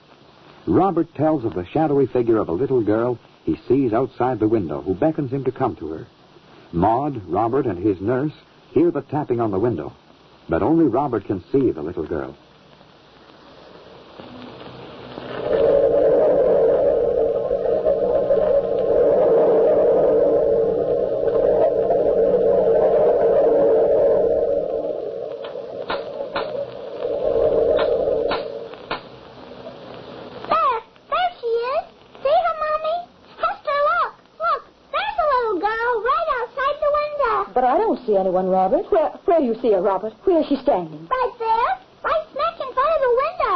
Robert 0.67 1.15
tells 1.15 1.45
of 1.45 1.55
the 1.55 1.67
shadowy 1.67 2.07
figure 2.07 2.39
of 2.39 2.49
a 2.49 2.53
little 2.53 2.81
girl 2.83 3.19
he 3.45 3.57
sees 3.69 3.93
outside 3.93 4.39
the 4.39 4.49
window 4.49 4.81
who 4.81 4.95
beckons 4.95 5.31
him 5.31 5.45
to 5.45 5.53
come 5.53 5.77
to 5.77 5.89
her. 5.89 6.07
Maud, 6.73 7.23
Robert, 7.29 7.67
and 7.67 7.79
his 7.79 8.01
nurse 8.01 8.33
hear 8.73 8.91
the 8.91 9.03
tapping 9.03 9.41
on 9.41 9.51
the 9.51 9.59
window, 9.59 9.93
but 10.49 10.63
only 10.63 10.87
Robert 10.87 11.25
can 11.27 11.45
see 11.53 11.71
the 11.71 11.83
little 11.83 12.07
girl. 12.07 12.35
There, 30.49 30.81
there 31.11 31.31
she 31.41 31.47
is. 31.47 31.85
See 32.23 32.37
her, 32.45 32.55
Mommy? 32.63 32.97
Hester, 33.39 33.81
look, 33.91 34.13
look. 34.41 34.63
There's 34.93 35.19
a 35.19 35.27
little 35.35 35.61
girl 35.61 35.91
right 36.03 36.29
outside 36.41 36.77
the 36.81 36.93
window. 37.01 37.54
But 37.65 37.73
I 37.73 37.79
don't 37.79 37.97
see 38.05 38.15
anyone, 38.15 38.51
Robert. 38.53 38.93
Where, 38.93 39.09
where 39.25 39.41
you 39.41 39.57
see 39.63 39.73
her, 39.73 39.81
Robert? 39.81 40.13
Where 40.25 40.39
is 40.43 40.47
she 40.53 40.57
standing? 40.57 41.09
Right 41.09 41.35
there, 41.41 41.71
right 42.05 42.25
smack 42.37 42.61
in 42.61 42.69
front 42.77 42.93
of 42.93 43.01
the 43.01 43.15
window. 43.25 43.55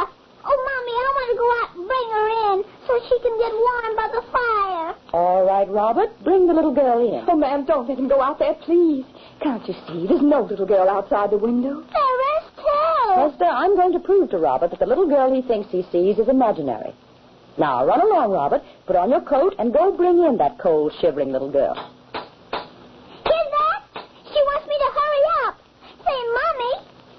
Oh, 0.49 0.57
Mommy, 0.65 0.95
I 0.97 1.09
want 1.13 1.29
to 1.29 1.37
go 1.37 1.47
out 1.61 1.69
and 1.77 1.85
bring 1.85 2.07
her 2.17 2.27
in 2.49 2.57
so 2.89 2.91
she 3.05 3.21
can 3.21 3.37
get 3.37 3.53
warm 3.53 3.93
by 3.93 4.09
the 4.09 4.23
fire. 4.33 4.95
All 5.13 5.45
right, 5.45 5.69
Robert. 5.69 6.09
Bring 6.23 6.47
the 6.47 6.55
little 6.55 6.73
girl 6.73 7.05
in. 7.05 7.29
Oh, 7.29 7.35
ma'am, 7.35 7.65
don't 7.65 7.87
let 7.87 7.99
him 7.99 8.07
go 8.07 8.19
out 8.19 8.39
there, 8.39 8.55
please. 8.65 9.05
Can't 9.43 9.61
you 9.67 9.75
see? 9.85 10.07
There's 10.07 10.23
no 10.25 10.41
little 10.41 10.65
girl 10.65 10.89
outside 10.89 11.29
the 11.29 11.37
window. 11.37 11.85
There 11.93 12.19
is, 12.33 12.49
too. 12.57 13.13
Hester, 13.13 13.45
I'm 13.45 13.75
going 13.75 13.93
to 13.93 13.99
prove 13.99 14.31
to 14.31 14.39
Robert 14.39 14.71
that 14.71 14.79
the 14.79 14.87
little 14.87 15.07
girl 15.07 15.31
he 15.31 15.43
thinks 15.43 15.69
he 15.69 15.85
sees 15.91 16.17
is 16.17 16.29
imaginary. 16.29 16.95
Now, 17.59 17.85
run 17.85 18.01
along, 18.01 18.31
Robert. 18.31 18.63
Put 18.87 18.95
on 18.95 19.11
your 19.11 19.21
coat 19.21 19.53
and 19.59 19.71
go 19.71 19.95
bring 19.95 20.17
in 20.23 20.37
that 20.39 20.57
cold, 20.57 20.93
shivering 20.99 21.31
little 21.31 21.51
girl. 21.51 21.75
Hear 23.29 23.45
that? 23.53 23.85
She 24.29 24.39
wants 24.45 24.67
me 24.69 24.77
to 24.77 24.89
hurry 24.93 25.23
up. 25.43 25.55
Say, 26.05 26.19
Mommy, 26.37 26.73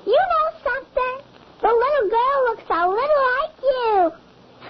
you 0.06 0.14
know 0.14 0.46
something? 0.62 1.14
The 1.60 1.68
little 1.68 2.06
girl 2.08 2.38
looks 2.48 2.64
a 2.70 2.86
little 2.86 3.22
like 3.34 3.56
you. 3.60 4.14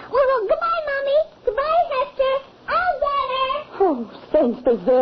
Well, 0.09 0.25
well 0.25 0.41
goodbye, 0.49 0.81
Mommy. 0.89 1.19
Goodbye, 1.45 1.85
Hester. 1.93 2.35
I'll 2.67 2.97
get 2.97 3.27
her. 3.31 3.53
Oh, 3.83 4.09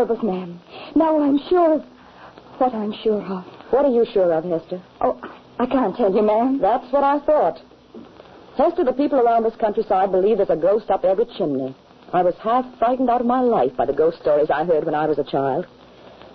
saints 0.08 0.12
preserve 0.12 0.18
us, 0.18 0.24
ma'am. 0.24 0.60
Now 0.96 1.22
I'm 1.22 1.39
sure 1.50 1.75
of 1.75 1.84
what 2.58 2.74
I'm 2.74 2.94
sure 3.03 3.22
of. 3.22 3.44
What 3.72 3.86
are 3.86 3.91
you 3.91 4.06
sure 4.13 4.34
of, 4.34 4.44
Hester? 4.44 4.82
Oh, 5.01 5.20
I 5.60 5.65
can't 5.65 5.96
tell 5.96 6.13
you, 6.13 6.22
ma'am. 6.22 6.60
That's 6.62 6.91
what 6.91 7.03
I 7.03 7.20
thought. 7.25 7.60
Hester, 8.58 8.84
the 8.84 8.94
people 8.94 9.20
around 9.20 9.44
this 9.44 9.56
countryside 9.60 10.12
believe 10.12 10.38
there's 10.38 10.50
a 10.50 10.56
ghost 10.56 10.89
up 10.89 11.06
every 11.06 11.25
chimney. 11.38 11.75
I 12.12 12.24
was 12.24 12.34
half 12.41 12.65
frightened 12.79 13.10
out 13.10 13.22
of 13.22 13.27
my 13.27 13.41
life 13.41 13.75
by 13.77 13.86
the 13.86 13.94
ghost 13.94 14.20
stories 14.20 14.50
I 14.50 14.65
heard 14.65 14.86
when 14.86 14.96
I 14.96 15.06
was 15.06 15.20
a 15.20 15.24
child. 15.24 15.68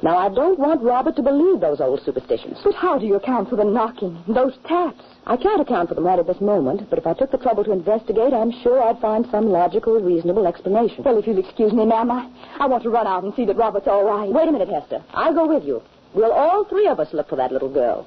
Now, 0.04 0.18
I 0.18 0.28
don't 0.28 0.58
want 0.58 0.82
Robert 0.82 1.16
to 1.16 1.22
believe 1.22 1.60
those 1.60 1.80
old 1.80 2.02
superstitions. 2.04 2.58
But 2.62 2.74
how 2.74 2.98
do 2.98 3.06
you 3.06 3.14
account 3.14 3.48
for 3.48 3.56
the 3.56 3.64
knocking, 3.64 4.22
those 4.28 4.52
taps? 4.68 5.02
I 5.26 5.38
can't 5.38 5.62
account 5.62 5.88
for 5.88 5.94
them 5.94 6.04
right 6.04 6.18
at 6.18 6.26
this 6.26 6.42
moment, 6.42 6.90
but 6.90 6.98
if 6.98 7.06
I 7.06 7.14
took 7.14 7.30
the 7.30 7.38
trouble 7.38 7.64
to 7.64 7.72
investigate, 7.72 8.34
I'm 8.34 8.52
sure 8.62 8.82
I'd 8.82 9.00
find 9.00 9.24
some 9.30 9.48
logical, 9.48 9.98
reasonable 9.98 10.46
explanation. 10.46 11.04
Well, 11.04 11.16
if 11.16 11.26
you'll 11.26 11.38
excuse 11.38 11.72
me, 11.72 11.86
ma'am, 11.86 12.10
I, 12.10 12.28
I 12.60 12.66
want 12.66 12.82
to 12.82 12.90
run 12.90 13.06
out 13.06 13.24
and 13.24 13.32
see 13.34 13.46
that 13.46 13.56
Robert's 13.56 13.88
all 13.88 14.04
right. 14.04 14.30
Wait 14.30 14.46
a 14.46 14.52
minute, 14.52 14.68
Hester. 14.68 15.02
I'll 15.14 15.32
go 15.32 15.46
with 15.46 15.64
you. 15.64 15.80
We'll 16.12 16.32
all 16.32 16.66
three 16.66 16.86
of 16.86 17.00
us 17.00 17.08
look 17.14 17.30
for 17.30 17.36
that 17.36 17.50
little 17.50 17.72
girl. 17.72 18.06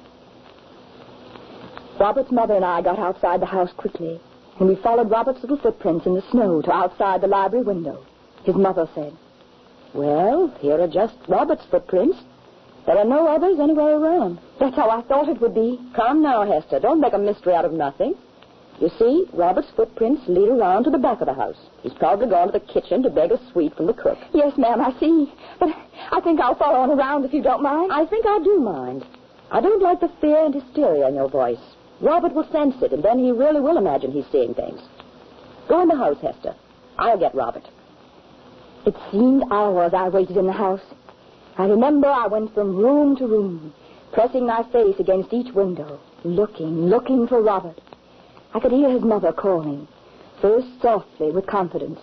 Robert's 1.98 2.30
mother 2.30 2.54
and 2.54 2.64
I 2.64 2.80
got 2.80 3.00
outside 3.00 3.42
the 3.42 3.46
house 3.46 3.72
quickly, 3.76 4.20
and 4.60 4.68
we 4.68 4.76
followed 4.76 5.10
Robert's 5.10 5.40
little 5.40 5.58
footprints 5.58 6.06
in 6.06 6.14
the 6.14 6.22
snow 6.30 6.62
to 6.62 6.72
outside 6.72 7.22
the 7.22 7.26
library 7.26 7.64
window. 7.64 8.06
His 8.44 8.54
mother 8.54 8.88
said, 8.94 9.16
Well, 9.98 10.54
here 10.60 10.80
are 10.80 10.86
just 10.86 11.16
Robert's 11.26 11.64
footprints. 11.72 12.16
There 12.86 12.96
are 12.96 13.04
no 13.04 13.26
others 13.26 13.58
anywhere 13.58 13.96
around. 13.96 14.38
That's 14.60 14.76
how 14.76 14.88
I 14.90 15.02
thought 15.02 15.28
it 15.28 15.40
would 15.40 15.56
be. 15.56 15.80
Come 15.96 16.22
now, 16.22 16.44
Hester. 16.44 16.78
Don't 16.78 17.00
make 17.00 17.14
a 17.14 17.18
mystery 17.18 17.52
out 17.52 17.64
of 17.64 17.72
nothing. 17.72 18.14
You 18.80 18.90
see, 18.96 19.26
Robert's 19.32 19.72
footprints 19.74 20.22
lead 20.28 20.50
around 20.50 20.84
to 20.84 20.90
the 20.90 20.98
back 20.98 21.20
of 21.20 21.26
the 21.26 21.34
house. 21.34 21.58
He's 21.82 21.94
probably 21.94 22.28
gone 22.28 22.46
to 22.46 22.52
the 22.52 22.72
kitchen 22.72 23.02
to 23.02 23.10
beg 23.10 23.32
a 23.32 23.40
sweet 23.50 23.74
from 23.74 23.86
the 23.86 23.92
cook. 23.92 24.18
Yes, 24.32 24.56
ma'am, 24.56 24.80
I 24.80 24.96
see. 25.00 25.32
But 25.58 25.70
I 26.12 26.20
think 26.20 26.38
I'll 26.38 26.54
follow 26.54 26.78
on 26.78 26.96
around 26.96 27.24
if 27.24 27.32
you 27.34 27.42
don't 27.42 27.64
mind. 27.64 27.90
I 27.90 28.06
think 28.06 28.24
I 28.24 28.38
do 28.44 28.60
mind. 28.60 29.04
I 29.50 29.60
don't 29.60 29.82
like 29.82 29.98
the 29.98 30.12
fear 30.20 30.44
and 30.44 30.54
hysteria 30.54 31.08
in 31.08 31.16
your 31.16 31.28
voice. 31.28 31.74
Robert 32.00 32.34
will 32.34 32.48
sense 32.52 32.80
it, 32.82 32.92
and 32.92 33.02
then 33.02 33.18
he 33.18 33.32
really 33.32 33.60
will 33.60 33.78
imagine 33.78 34.12
he's 34.12 34.30
seeing 34.30 34.54
things. 34.54 34.80
Go 35.68 35.82
in 35.82 35.88
the 35.88 35.96
house, 35.96 36.20
Hester. 36.22 36.54
I'll 36.96 37.18
get 37.18 37.34
Robert. 37.34 37.64
It 38.88 38.96
seemed 39.10 39.44
hours 39.50 39.92
I 39.92 40.08
waited 40.08 40.38
in 40.38 40.46
the 40.46 40.52
house. 40.52 40.94
I 41.58 41.66
remember 41.66 42.08
I 42.08 42.26
went 42.26 42.54
from 42.54 42.74
room 42.74 43.16
to 43.16 43.26
room, 43.26 43.74
pressing 44.14 44.46
my 44.46 44.62
face 44.72 44.98
against 44.98 45.34
each 45.34 45.52
window, 45.52 46.00
looking, 46.24 46.86
looking 46.86 47.26
for 47.26 47.42
Robert. 47.42 47.78
I 48.54 48.60
could 48.60 48.72
hear 48.72 48.88
his 48.88 49.02
mother 49.02 49.30
calling, 49.30 49.86
first 50.40 50.68
softly 50.80 51.30
with 51.30 51.46
confidence, 51.46 52.00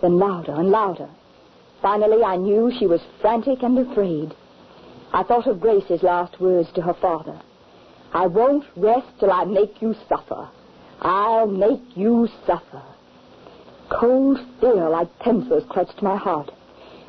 then 0.00 0.16
louder 0.16 0.52
and 0.52 0.70
louder. 0.70 1.08
Finally, 1.82 2.22
I 2.22 2.36
knew 2.36 2.70
she 2.70 2.86
was 2.86 3.02
frantic 3.20 3.64
and 3.64 3.76
afraid. 3.76 4.32
I 5.12 5.24
thought 5.24 5.48
of 5.48 5.60
Grace's 5.60 6.04
last 6.04 6.40
words 6.40 6.70
to 6.76 6.82
her 6.82 6.94
father. 6.94 7.40
I 8.12 8.28
won't 8.28 8.64
rest 8.76 9.08
till 9.18 9.32
I 9.32 9.42
make 9.44 9.82
you 9.82 9.96
suffer. 10.08 10.48
I'll 11.00 11.48
make 11.48 11.96
you 11.96 12.28
suffer. 12.46 12.84
Cold 13.90 14.38
fear 14.60 14.88
like 14.88 15.18
pincers 15.20 15.64
clutched 15.70 16.02
my 16.02 16.16
heart 16.16 16.50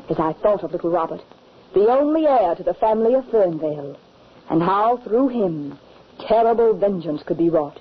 as 0.10 0.18
I 0.20 0.34
thought 0.34 0.63
of 0.63 0.72
little 0.72 0.89
Robert, 0.89 1.22
the 1.74 1.88
only 1.88 2.26
heir 2.26 2.56
to 2.56 2.63
the 2.63 2.74
family 2.74 3.13
of 3.13 3.26
Fernvale, 3.26 3.96
and 4.50 4.63
how 4.63 4.98
through 4.98 5.28
him 5.30 5.78
terrible 6.28 6.74
vengeance 6.74 7.22
could 7.24 7.38
be 7.38 7.50
wrought. 7.50 7.80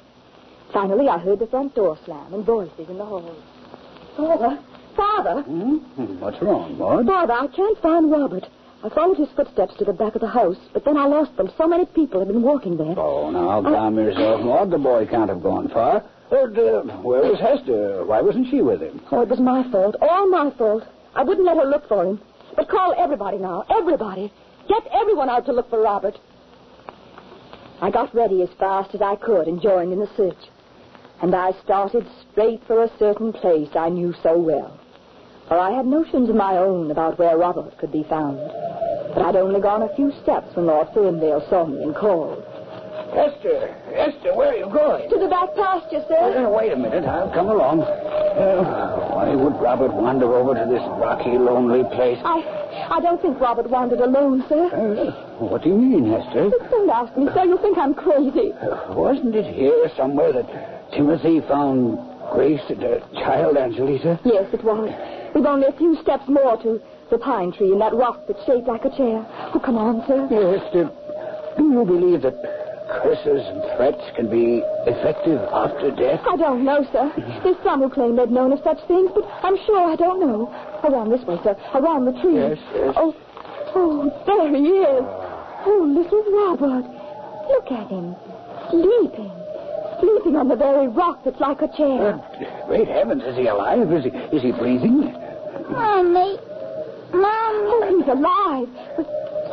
Finally, 0.73 1.09
I 1.09 1.19
heard 1.19 1.39
the 1.39 1.47
front 1.47 1.75
door 1.75 1.99
slam 2.05 2.35
and 2.35 2.45
voices 2.45 2.89
in 2.89 2.99
the 2.99 3.05
hall. 3.05 3.35
Father, 4.17 4.59
Father, 4.95 5.43
Hmm? 5.43 5.77
What's 6.21 6.43
wrong, 6.43 6.77
Maud? 6.77 7.07
Father, 7.07 7.33
I 7.33 7.47
can't 7.47 7.79
find 7.81 8.11
Robert. 8.11 8.45
I 8.85 8.89
followed 8.91 9.17
his 9.17 9.29
footsteps 9.35 9.75
to 9.79 9.85
the 9.85 9.93
back 9.93 10.15
of 10.17 10.21
the 10.21 10.29
house, 10.29 10.59
but 10.73 10.85
then 10.85 10.97
I 10.97 11.07
lost 11.07 11.37
them. 11.37 11.51
So 11.57 11.67
many 11.67 11.87
people 11.87 12.21
have 12.21 12.29
been 12.29 12.43
walking 12.43 12.77
there. 12.77 12.99
Oh, 12.99 13.31
now, 13.31 13.63
calm 13.63 13.97
yourself, 13.97 14.43
Maud. 14.43 14.71
The 14.71 14.79
boy 14.79 15.07
can't 15.07 15.31
have 15.31 15.43
gone 15.43 15.69
far. 15.69 16.05
Uh, 16.31 16.83
where 17.01 17.23
was 17.23 17.41
Hester? 17.41 18.05
Why 18.05 18.21
wasn't 18.21 18.49
she 18.51 18.61
with 18.61 18.83
him? 18.83 19.01
Oh, 19.11 19.23
it 19.23 19.29
was 19.29 19.41
my 19.41 19.69
fault. 19.71 19.97
All 20.03 20.29
my 20.29 20.51
fault. 20.59 20.85
I 21.15 21.23
wouldn't 21.23 21.47
let 21.47 21.57
her 21.57 21.65
look 21.65 21.89
for 21.89 22.05
him. 22.05 22.21
But 22.55 22.69
call 22.69 22.95
everybody 22.99 23.39
now. 23.39 23.65
Everybody. 23.71 24.33
Get 24.69 24.87
everyone 24.93 25.31
out 25.31 25.47
to 25.47 25.53
look 25.53 25.71
for 25.71 25.81
Robert. 25.81 26.19
I 27.81 27.91
got 27.91 28.15
ready 28.15 28.43
as 28.43 28.51
fast 28.59 28.95
as 28.95 29.01
I 29.01 29.17
could 29.17 29.47
and 29.49 29.63
joined 29.63 29.93
in 29.93 30.01
the 30.01 30.11
search. 30.17 30.51
And 31.23 31.35
I 31.35 31.53
started 31.65 32.07
straight 32.31 32.63
for 32.67 32.83
a 32.83 32.99
certain 32.99 33.33
place 33.33 33.71
I 33.75 33.89
knew 33.89 34.15
so 34.23 34.37
well. 34.37 34.79
For 35.49 35.59
I 35.59 35.71
had 35.71 35.87
notions 35.87 36.29
of 36.29 36.37
my 36.37 36.59
own 36.59 36.91
about 36.91 37.19
where 37.19 37.39
Robert 37.39 37.79
could 37.79 37.91
be 37.91 38.05
found. 38.05 38.37
But 39.15 39.23
I'd 39.23 39.37
only 39.37 39.61
gone 39.61 39.83
a 39.83 39.95
few 39.97 40.13
steps 40.23 40.55
when 40.55 40.67
Lord 40.67 40.89
Fernvale 40.89 41.49
saw 41.49 41.65
me 41.65 41.83
and 41.83 41.95
called. 41.95 42.45
Hester, 43.13 43.73
Hester, 43.95 44.35
where 44.37 44.53
are 44.53 44.57
you 44.57 44.69
going? 44.71 45.09
To 45.11 45.19
the 45.19 45.29
back 45.29 45.55
pasture, 45.55 46.05
sir. 46.09 46.47
Uh, 46.47 46.51
wait 46.51 46.73
a 46.73 46.77
minute, 46.77 47.05
I'll 47.05 47.33
come 47.33 47.49
along. 47.49 47.83
Uh, 47.83 49.11
why 49.15 49.35
would 49.35 49.55
Robert 49.61 49.93
wander 49.93 50.33
over 50.35 50.55
to 50.55 50.67
this 50.71 50.83
rocky, 51.01 51.39
lonely 51.39 51.85
place? 51.97 52.19
I, 52.25 52.45
I 52.91 53.01
don't 53.01 53.21
think 53.21 53.41
Robert 53.41 53.69
wandered 53.71 54.01
alone, 54.01 54.45
sir. 54.49 54.69
Uh, 54.69 55.45
what 55.45 55.63
do 55.63 55.71
you 55.71 55.77
mean, 55.77 56.11
Hester? 56.11 56.51
Don't 56.71 56.91
ask 56.91 57.17
me, 57.17 57.27
sir. 57.35 57.45
You'll 57.45 57.63
think 57.63 57.79
I'm 57.79 57.95
crazy. 57.95 58.53
Uh, 58.53 58.93
wasn't 58.95 59.35
it 59.35 59.47
here 59.55 59.91
somewhere 59.97 60.33
that 60.33 60.93
Timothy 60.93 61.41
found 61.49 61.99
Grace 62.33 62.61
and 62.69 62.83
a 62.83 63.01
child, 63.15 63.57
Angelita? 63.57 64.21
Yes, 64.25 64.53
it 64.53 64.63
was. 64.63 64.91
We've 65.35 65.47
only 65.47 65.67
a 65.67 65.73
few 65.73 65.97
steps 66.03 66.29
more 66.29 66.57
to 66.63 66.81
the 67.11 67.19
pine 67.19 67.53
tree 67.53 67.73
and 67.73 67.81
that 67.81 67.95
rock 67.95 68.21
that's 68.29 68.45
shaped 68.45 68.69
like 68.69 68.85
a 68.85 68.91
chair. 68.91 69.25
Oh, 69.55 69.61
come 69.65 69.79
on, 69.79 70.05
sir. 70.07 70.29
Yes, 70.31 70.61
Hester, 70.63 70.91
do 71.57 71.73
you 71.73 71.85
believe 71.85 72.23
that 72.23 72.37
curses 72.89 73.45
and 73.47 73.63
threats 73.77 74.03
can 74.17 74.29
be 74.31 74.63
effective 74.89 75.41
after 75.53 75.91
death? 75.91 76.21
I 76.27 76.37
don't 76.37 76.65
know, 76.65 76.85
sir. 76.93 77.13
There's 77.45 77.57
some 77.63 77.81
who 77.81 77.91
claim 77.91 78.17
they've 78.17 78.31
known 78.31 78.53
of 78.53 78.61
such 78.65 78.81
things, 78.89 79.11
but 79.15 79.25
I'm 79.43 79.57
sure 79.67 79.91
I 79.91 79.97
don't 79.97 80.21
know. 80.21 80.49
Around 80.85 81.11
this 81.11 81.25
way, 81.27 81.39
sir. 81.45 81.57
Around 81.75 82.07
the 82.07 82.17
tree. 82.21 82.37
Yes, 82.37 82.59
yes. 82.75 82.95
Oh, 82.97 83.15
oh, 83.75 84.09
there 84.27 84.51
he 84.57 84.83
is. 84.83 85.05
Oh, 85.67 85.85
little 85.85 86.25
Robert. 86.33 86.87
Look 87.49 87.71
at 87.73 87.89
him. 87.91 88.17
Sleeping. 88.71 89.33
Sleeping 90.01 90.37
on 90.37 90.49
the 90.49 90.57
very 90.57 90.89
rock 90.89 91.25
that's 91.25 91.41
like 91.41 91.61
a 91.61 91.69
chair. 91.77 92.21
Great 92.67 92.89
heavens, 92.89 93.23
is 93.25 93.37
he 93.37 93.47
alive? 93.49 93.91
Is 93.93 94.05
he, 94.05 94.11
is 94.37 94.43
he 94.43 94.53
breathing? 94.53 95.13
Mommy. 95.71 96.39
Mommy. 97.13 97.67
Oh, 97.69 97.83
he's 97.89 98.09
alive. 98.09 98.69
But 98.97 99.07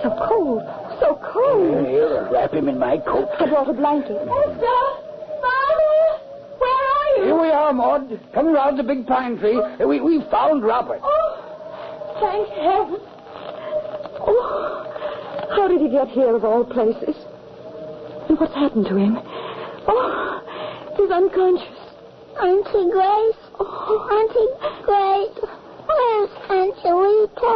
so 0.03 0.09
cold. 0.27 0.61
So 0.99 1.19
cold. 1.34 1.86
Here, 1.88 2.29
wrap 2.31 2.53
him 2.53 2.69
in 2.69 2.79
my 2.79 2.97
coat. 2.97 3.29
I 3.39 3.47
brought 3.47 3.69
a 3.69 3.73
blanket. 3.73 4.17
Hester. 4.17 4.81
Father. 5.41 5.95
Where 6.58 6.71
are 6.71 7.08
you? 7.17 7.23
Here 7.25 7.39
we 7.41 7.49
are, 7.49 7.73
Maud. 7.73 8.19
Come 8.34 8.53
round 8.53 8.79
the 8.79 8.84
big 8.84 9.05
pine 9.08 9.38
tree. 9.38 9.60
We, 9.86 9.99
we 10.01 10.21
found 10.31 10.63
Robert. 10.63 11.01
Oh, 11.03 11.38
thank 12.21 12.47
heaven. 12.49 12.99
Oh, 14.27 15.47
how 15.55 15.67
did 15.67 15.81
he 15.81 15.89
get 15.89 16.08
here 16.10 16.36
of 16.36 16.43
all 16.45 16.63
places? 16.63 17.15
And 18.29 18.39
what's 18.39 18.55
happened 18.55 18.86
to 18.88 18.95
him? 18.95 19.17
Oh, 19.88 20.41
he's 20.97 21.12
unconscious. 21.12 21.79
Auntie 22.41 22.89
Grace. 22.91 23.38
Oh, 23.60 24.08
Auntie 24.12 24.49
Grace. 24.84 25.39
Where's 25.86 26.31
Angelita? 26.49 27.53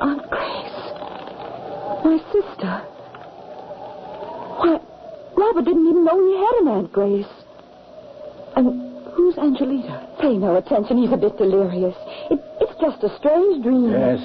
Aunt 0.00 0.30
Grace. 0.30 0.71
My 2.04 2.18
sister. 2.32 2.78
Why, 4.58 4.80
Robert 5.36 5.64
didn't 5.64 5.86
even 5.88 6.04
know 6.04 6.18
he 6.18 6.36
had 6.36 6.54
an 6.62 6.68
Aunt 6.68 6.92
Grace. 6.92 7.26
And 8.56 9.06
who's 9.12 9.36
Angelita? 9.38 10.08
Pay 10.20 10.36
no 10.38 10.56
attention. 10.56 10.98
He's 10.98 11.12
a 11.12 11.16
bit 11.16 11.36
delirious. 11.38 11.96
It, 12.30 12.40
it's 12.60 12.80
just 12.80 13.02
a 13.04 13.16
strange 13.18 13.62
dream. 13.62 13.90
Yes. 13.90 14.20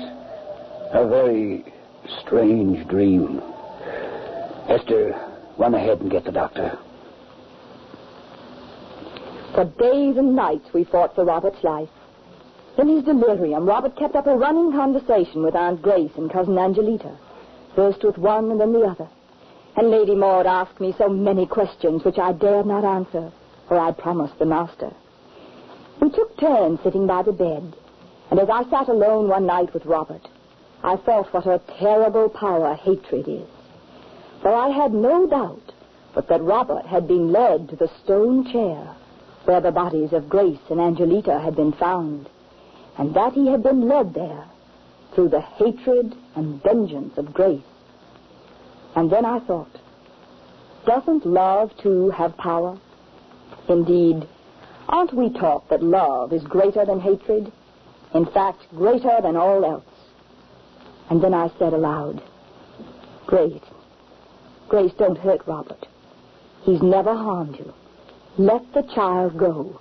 A 0.94 1.08
very 1.08 1.66
strange 2.22 2.88
dream. 2.88 3.42
Hester, 4.68 5.14
run 5.58 5.74
ahead 5.74 6.02
and 6.02 6.12
get 6.12 6.26
the 6.26 6.32
doctor. 6.32 6.78
For 9.54 9.66
days 9.66 10.18
and 10.18 10.36
nights 10.36 10.70
we 10.74 10.84
fought 10.84 11.16
for 11.16 11.26
Robert's 11.26 11.64
life. 11.64 11.90
In 12.78 12.88
his 12.90 13.04
delirium, 13.04 13.66
Robert 13.66 13.96
kept 13.96 14.16
up 14.16 14.28
a 14.28 14.36
running 14.36 14.72
conversation 14.72 15.42
with 15.42 15.56
Aunt 15.56 15.82
Grace 15.82 16.12
and 16.16 16.32
Cousin 16.32 16.58
Angelita, 16.60 17.18
first 17.76 18.04
with 18.04 18.18
one 18.18 18.52
and 18.52 18.60
then 18.60 18.74
the 18.74 18.82
other. 18.82 19.08
And 19.76 19.92
Lady 19.92 20.16
Maud 20.16 20.46
asked 20.46 20.80
me 20.80 20.96
so 20.98 21.08
many 21.08 21.46
questions 21.46 22.04
which 22.04 22.18
I 22.18 22.32
dared 22.32 22.66
not 22.66 22.84
answer, 22.84 23.32
for 23.68 23.78
I'd 23.78 23.98
promised 23.98 24.40
the 24.40 24.46
master. 24.46 24.92
We 26.02 26.10
took 26.10 26.38
turns 26.38 26.80
sitting 26.84 27.06
by 27.06 27.24
the 27.24 27.32
bed, 27.32 27.76
and 28.32 28.40
as 28.40 28.50
I 28.50 28.70
sat 28.70 28.90
alone 28.90 29.28
one 29.28 29.46
night 29.46 29.74
with 29.74 29.86
Robert, 29.86 30.28
I 30.84 30.96
thought 30.96 31.34
what 31.34 31.48
a 31.48 31.62
terrible 31.80 32.30
power 32.30 32.76
hatred 32.76 33.28
is. 33.28 33.48
For 34.42 34.54
I 34.54 34.70
had 34.70 34.94
no 34.94 35.28
doubt 35.28 35.74
but 36.18 36.28
that 36.30 36.42
Robert 36.42 36.84
had 36.88 37.08
been 37.08 37.32
led 37.32 37.70
to 37.70 37.76
the 37.76 37.92
stone 38.04 38.52
chair 38.52 38.96
where 39.46 39.62
the 39.62 39.72
bodies 39.72 40.14
of 40.14 40.28
Grace 40.28 40.58
and 40.70 40.82
Angelita 40.82 41.40
had 41.40 41.56
been 41.56 41.72
found, 41.74 42.28
and 42.98 43.14
that 43.14 43.34
he 43.34 43.48
had 43.48 43.62
been 43.62 43.88
led 43.88 44.16
there 44.16 44.46
through 45.14 45.30
the 45.30 45.42
hatred 45.42 46.16
and 46.36 46.62
vengeance 46.64 47.18
of 47.18 47.34
Grace. 47.34 47.62
And 48.96 49.12
then 49.12 49.26
I 49.26 49.40
thought, 49.40 49.70
doesn't 50.86 51.26
love 51.26 51.72
too 51.82 52.10
have 52.12 52.38
power? 52.38 52.80
Indeed, 53.68 54.28
aren't 54.88 55.14
we 55.14 55.30
taught 55.30 55.70
that 55.70 55.84
love 55.84 56.32
is 56.34 56.44
greater 56.44 56.86
than 56.86 57.00
hatred? 57.00 57.52
In 58.14 58.26
fact, 58.26 58.64
greater 58.76 59.20
than 59.22 59.36
all 59.36 59.66
else. 59.66 59.84
And 61.10 61.22
then 61.22 61.34
I 61.34 61.50
said 61.60 61.74
aloud, 61.74 62.22
Grace, 63.26 63.62
Grace, 64.70 64.94
don't 64.98 65.18
hurt 65.18 65.42
Robert. 65.46 65.88
He's 66.64 66.82
never 66.82 67.14
harmed 67.14 67.58
you. 67.58 67.74
Let 68.38 68.74
the 68.74 68.84
child 68.94 69.38
go. 69.38 69.80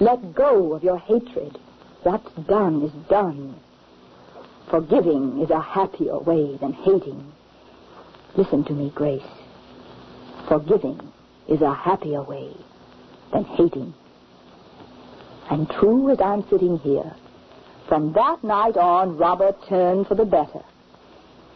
Let 0.00 0.34
go 0.34 0.74
of 0.74 0.82
your 0.82 0.98
hatred. 0.98 1.58
What's 2.02 2.32
done 2.48 2.82
is 2.82 2.92
done. 3.08 3.54
Forgiving 4.70 5.40
is 5.40 5.50
a 5.50 5.60
happier 5.60 6.18
way 6.18 6.56
than 6.60 6.72
hating. 6.72 7.32
Listen 8.36 8.64
to 8.64 8.72
me, 8.72 8.90
Grace. 8.94 9.22
Forgiving 10.48 11.00
is 11.48 11.62
a 11.62 11.72
happier 11.72 12.22
way 12.22 12.50
than 13.32 13.44
hating. 13.44 13.94
And 15.50 15.70
true 15.70 16.10
as 16.10 16.20
I'm 16.20 16.48
sitting 16.50 16.78
here, 16.78 17.14
from 17.88 18.12
that 18.14 18.42
night 18.42 18.76
on, 18.76 19.16
Robert 19.16 19.56
turned 19.68 20.08
for 20.08 20.16
the 20.16 20.24
better. 20.24 20.62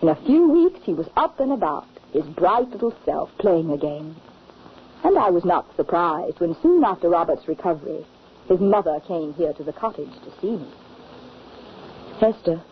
In 0.01 0.09
a 0.09 0.25
few 0.25 0.49
weeks, 0.49 0.79
he 0.85 0.95
was 0.95 1.09
up 1.17 1.41
and 1.41 1.53
about, 1.53 1.87
his 2.13 2.25
bright 2.25 2.69
little 2.71 2.95
self 3.05 3.31
playing 3.39 3.71
again. 3.71 4.15
And 5.03 5.19
I 5.19 5.31
was 5.31 5.45
not 5.45 5.67
surprised 5.77 6.39
when 6.39 6.57
soon 6.63 6.85
after 6.85 7.09
Robert's 7.09 7.49
recovery, 7.49 8.07
his 8.49 8.61
mother 8.61 9.01
came 9.07 9.33
here 9.35 9.53
to 9.55 9.65
the 9.65 9.73
cottage 9.73 10.13
to 10.25 10.41
see 10.41 10.57
me. 10.57 10.69
Hester, 12.21 12.63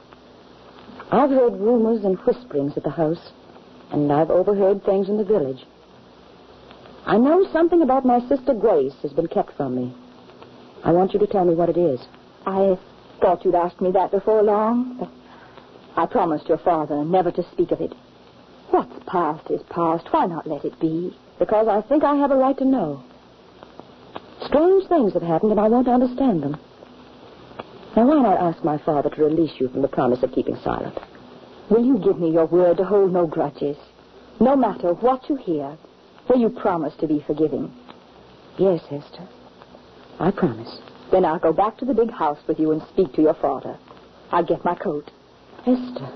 I've 1.10 1.30
heard 1.30 1.58
rumors 1.58 2.04
and 2.04 2.18
whisperings 2.18 2.76
at 2.76 2.82
the 2.82 2.90
house, 2.90 3.32
and 3.92 4.12
I've 4.12 4.30
overheard 4.30 4.84
things 4.84 5.08
in 5.08 5.16
the 5.16 5.24
village. 5.24 5.64
I 7.06 7.16
know 7.16 7.50
something 7.50 7.80
about 7.80 8.04
my 8.04 8.20
sister 8.28 8.52
Grace 8.52 8.92
has 9.02 9.12
been 9.12 9.28
kept 9.28 9.56
from 9.56 9.74
me. 9.74 9.94
I 10.84 10.92
want 10.92 11.14
you 11.14 11.18
to 11.20 11.26
tell 11.26 11.46
me 11.46 11.54
what 11.54 11.70
it 11.70 11.78
is. 11.78 11.98
I 12.46 12.78
thought 13.20 13.44
you'd 13.44 13.54
ask 13.54 13.80
me 13.80 13.90
that 13.92 14.10
before 14.10 14.42
long, 14.42 14.98
but 15.00 15.08
I 15.96 16.04
promised 16.04 16.48
your 16.48 16.58
father 16.58 17.02
never 17.04 17.32
to 17.32 17.50
speak 17.52 17.70
of 17.70 17.80
it. 17.80 17.94
What's 18.70 19.02
past 19.06 19.50
is 19.50 19.62
past. 19.70 20.06
Why 20.10 20.26
not 20.26 20.46
let 20.46 20.66
it 20.66 20.78
be? 20.78 21.16
Because 21.38 21.68
I 21.68 21.80
think 21.88 22.04
I 22.04 22.16
have 22.16 22.30
a 22.30 22.36
right 22.36 22.56
to 22.58 22.64
know. 22.66 23.02
Strange 24.44 24.86
things 24.88 25.14
have 25.14 25.22
happened, 25.22 25.52
and 25.52 25.60
I 25.60 25.68
want 25.68 25.86
to 25.86 25.92
understand 25.92 26.42
them. 26.42 26.58
Now, 27.98 28.06
why 28.06 28.22
not 28.22 28.38
ask 28.38 28.62
my 28.62 28.78
father 28.78 29.10
to 29.10 29.24
release 29.24 29.50
you 29.58 29.68
from 29.70 29.82
the 29.82 29.88
promise 29.88 30.22
of 30.22 30.30
keeping 30.30 30.56
silent? 30.62 30.96
Will 31.68 31.84
you 31.84 31.98
give 31.98 32.20
me 32.20 32.30
your 32.30 32.46
word 32.46 32.76
to 32.76 32.84
hold 32.84 33.12
no 33.12 33.26
grudges? 33.26 33.76
No 34.38 34.54
matter 34.54 34.94
what 34.94 35.28
you 35.28 35.34
hear, 35.34 35.76
will 36.28 36.38
you 36.38 36.48
promise 36.48 36.94
to 37.00 37.08
be 37.08 37.24
forgiving? 37.26 37.72
Yes, 38.56 38.82
Hester. 38.88 39.26
I 40.20 40.30
promise. 40.30 40.78
Then 41.10 41.24
I'll 41.24 41.40
go 41.40 41.52
back 41.52 41.76
to 41.78 41.84
the 41.84 41.92
big 41.92 42.12
house 42.12 42.38
with 42.46 42.60
you 42.60 42.70
and 42.70 42.80
speak 42.92 43.14
to 43.14 43.22
your 43.22 43.34
father. 43.34 43.76
I'll 44.30 44.46
get 44.46 44.64
my 44.64 44.76
coat. 44.76 45.10
Hester, 45.64 46.08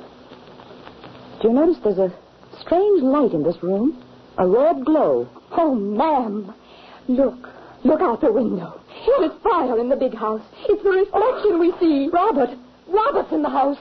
do 1.41 1.49
you 1.49 1.53
notice 1.53 1.79
there's 1.83 1.99
a 1.99 2.15
strange 2.61 3.03
light 3.03 3.33
in 3.33 3.43
this 3.43 3.61
room? 3.61 4.05
A 4.39 4.47
red 4.47 4.85
glow. 4.85 5.29
Oh, 5.51 5.75
ma'am. 5.75 6.55
Look. 7.09 7.49
Look 7.83 8.01
out 8.01 8.21
the 8.21 8.33
window. 8.33 8.82
There's 9.05 9.33
fire 9.43 9.79
in 9.79 9.89
the 9.89 9.97
big 9.97 10.15
house. 10.15 10.43
It's 10.69 10.83
the 10.83 10.91
reflection 10.91 11.59
we 11.59 11.73
see. 11.81 12.09
Robert. 12.13 12.51
Robert's 12.89 13.33
in 13.33 13.43
the 13.43 13.49
house. 13.49 13.79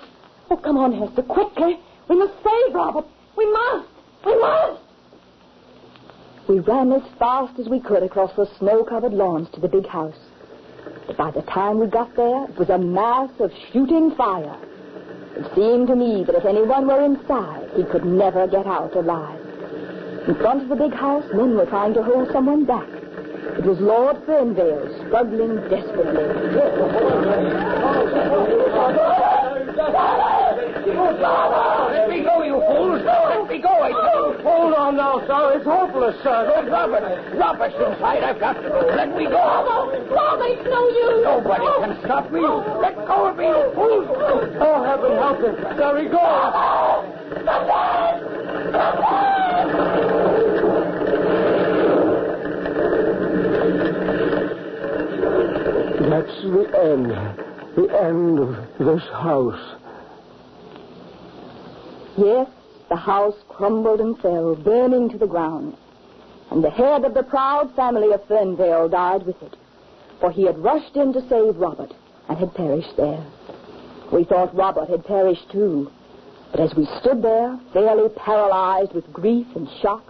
Oh, 0.49 0.57
come 0.57 0.77
on, 0.77 0.93
Hester, 0.93 1.23
quickly. 1.23 1.79
We 2.07 2.17
must 2.17 2.33
save 2.43 2.75
Robert. 2.75 3.05
We 3.37 3.51
must. 3.51 3.87
We 4.25 4.39
must. 4.39 4.81
We 6.47 6.59
ran 6.59 6.91
as 6.91 7.03
fast 7.17 7.59
as 7.59 7.69
we 7.69 7.79
could 7.79 8.03
across 8.03 8.35
the 8.35 8.49
snow-covered 8.59 9.13
lawns 9.13 9.49
to 9.53 9.59
the 9.59 9.67
big 9.67 9.87
house. 9.87 10.17
But 11.07 11.17
by 11.17 11.31
the 11.31 11.43
time 11.43 11.79
we 11.79 11.87
got 11.87 12.15
there, 12.15 12.45
it 12.45 12.57
was 12.57 12.69
a 12.69 12.77
mass 12.77 13.29
of 13.39 13.51
shooting 13.71 14.13
fire. 14.15 14.59
It 15.35 15.55
seemed 15.55 15.87
to 15.87 15.95
me 15.95 16.23
that 16.25 16.35
if 16.35 16.45
anyone 16.45 16.87
were 16.87 17.03
inside, 17.03 17.69
he 17.75 17.83
could 17.83 18.05
never 18.05 18.47
get 18.47 18.67
out 18.67 18.95
alive. 18.95 19.39
In 20.27 20.35
front 20.35 20.63
of 20.63 20.69
the 20.69 20.75
big 20.75 20.93
house, 20.93 21.25
men 21.33 21.55
were 21.55 21.65
trying 21.65 21.93
to 21.93 22.03
hold 22.03 22.29
someone 22.31 22.65
back. 22.65 22.87
It 23.57 23.65
was 23.65 23.79
Lord 23.79 24.15
Fernvale, 24.25 25.07
struggling 25.07 25.55
desperately. 25.69 26.23
Let 31.91 32.09
me 32.09 32.23
go, 32.23 32.43
you 32.43 32.63
fools! 32.65 33.03
Let 33.03 33.47
me 33.49 33.59
go, 33.61 33.69
I 33.69 33.91
tell 33.91 34.33
you! 34.33 34.41
Hold 34.41 34.73
on 34.73 34.95
now, 34.95 35.19
sir. 35.27 35.57
It's 35.57 35.65
hopeless, 35.65 36.15
sir. 36.23 36.45
Don't 36.47 36.71
Robert! 36.71 37.03
Robert's 37.35 37.75
inside. 37.75 38.23
I've 38.23 38.39
got 38.39 38.53
to 38.53 38.69
go. 38.69 38.79
Let 38.95 39.15
me 39.15 39.25
go! 39.25 39.31
Mama, 39.35 40.45
it's 40.47 40.65
no 40.65 40.87
use. 40.87 41.23
Nobody 41.23 41.65
can 41.83 41.99
stop 42.03 42.31
me. 42.31 42.41
Let 42.41 42.95
go 43.05 43.27
of 43.27 43.37
me, 43.37 43.45
you 43.45 43.71
fools! 43.75 44.07
Oh, 44.59 44.83
heaven 44.83 45.11
help 45.17 45.39
him. 45.43 45.55
There 45.77 45.97
he 46.01 46.07
goes. 46.09 46.51
That's 56.21 56.41
the 56.43 56.79
end. 56.79 57.09
The 57.75 57.99
end 57.99 58.37
of 58.37 58.49
this 58.77 59.01
house. 59.09 59.75
Yes, 62.15 62.47
the 62.89 62.95
house 62.95 63.33
crumbled 63.49 64.01
and 64.01 64.19
fell, 64.19 64.55
burning 64.55 65.09
to 65.09 65.17
the 65.17 65.25
ground. 65.25 65.75
And 66.51 66.63
the 66.63 66.69
head 66.69 67.05
of 67.05 67.15
the 67.15 67.23
proud 67.23 67.75
family 67.75 68.11
of 68.11 68.23
Fernvale 68.27 68.91
died 68.91 69.25
with 69.25 69.41
it, 69.41 69.55
for 70.19 70.29
he 70.31 70.45
had 70.45 70.59
rushed 70.59 70.95
in 70.95 71.11
to 71.13 71.27
save 71.27 71.57
Robert 71.57 71.91
and 72.29 72.37
had 72.37 72.53
perished 72.53 72.95
there. 72.97 73.25
We 74.13 74.23
thought 74.23 74.55
Robert 74.55 74.89
had 74.89 75.03
perished 75.05 75.49
too, 75.51 75.89
but 76.51 76.59
as 76.59 76.75
we 76.75 76.85
stood 76.99 77.23
there, 77.23 77.59
fairly 77.73 78.09
paralyzed 78.09 78.93
with 78.93 79.11
grief 79.11 79.47
and 79.55 79.67
shock, 79.81 80.03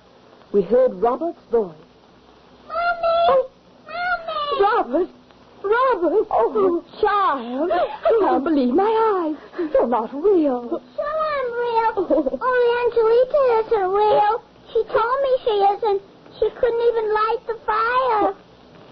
we 0.51 0.61
heard 0.61 0.93
Robert's 0.95 1.39
voice. 1.49 1.73
Mommy! 2.67 3.47
Mommy! 3.87 4.61
Robert! 4.61 5.20
Robert! 5.63 6.27
Oh, 6.31 6.83
child! 7.01 7.71
I 7.71 8.17
can't 8.19 8.43
believe 8.43 8.73
my 8.73 8.89
eyes. 8.89 9.37
You're 9.73 9.87
not 9.87 10.13
real. 10.13 10.81
Sure 10.95 11.17
I'm 11.35 11.49
real. 11.53 11.93
Only 12.41 12.69
Angelita 12.81 13.41
isn't 13.61 13.89
real. 13.89 14.43
She 14.73 14.81
told 14.89 15.17
me 15.21 15.31
she 15.43 15.55
isn't. 15.77 16.01
She 16.39 16.49
couldn't 16.57 16.83
even 16.89 17.13
light 17.13 17.41
the 17.47 17.57
fire. 17.65 18.33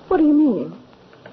What 0.08 0.18
do 0.18 0.26
you 0.26 0.34
mean? 0.34 0.78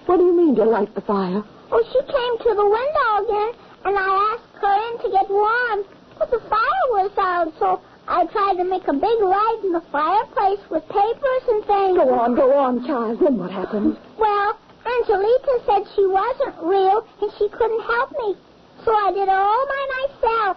What 0.06 0.18
do 0.18 0.24
you 0.24 0.36
mean 0.36 0.54
to 0.56 0.64
light 0.64 0.94
the 0.94 1.00
fire? 1.02 1.42
Oh, 1.70 1.82
she 1.92 2.00
came 2.00 2.34
to 2.46 2.50
the 2.54 2.64
window 2.64 3.10
again, 3.26 3.52
and 3.84 3.98
I 3.98 4.10
asked 4.32 4.62
her 4.62 4.74
in 4.88 4.94
to 5.02 5.08
get 5.10 5.28
warm. 5.28 5.84
But 6.18 6.30
the 6.30 6.40
fire 6.48 6.86
was 6.96 7.10
out, 7.18 7.52
so 7.58 7.82
I 8.08 8.24
tried 8.26 8.54
to 8.54 8.64
make 8.64 8.86
a 8.88 8.92
big 8.94 9.18
light 9.20 9.60
in 9.64 9.72
the 9.72 9.82
fireplace 9.92 10.60
with 10.70 10.86
papers 10.88 11.44
and 11.48 11.64
things. 11.66 11.96
Go 11.98 12.14
on, 12.14 12.34
go 12.34 12.56
on, 12.56 12.86
child. 12.86 13.18
Then 13.20 13.36
what 13.36 13.50
happened? 13.50 13.98
Well, 14.16 14.56
Angelita 14.86 15.54
said 15.66 15.82
she 15.94 16.06
wasn't 16.06 16.56
real 16.62 17.02
and 17.20 17.30
she 17.38 17.48
couldn't 17.50 17.82
help 17.82 18.10
me. 18.12 18.36
So 18.84 18.94
I 18.94 19.10
did 19.12 19.26
it 19.26 19.34
all 19.34 19.66
by 19.66 19.82
myself. 19.98 20.56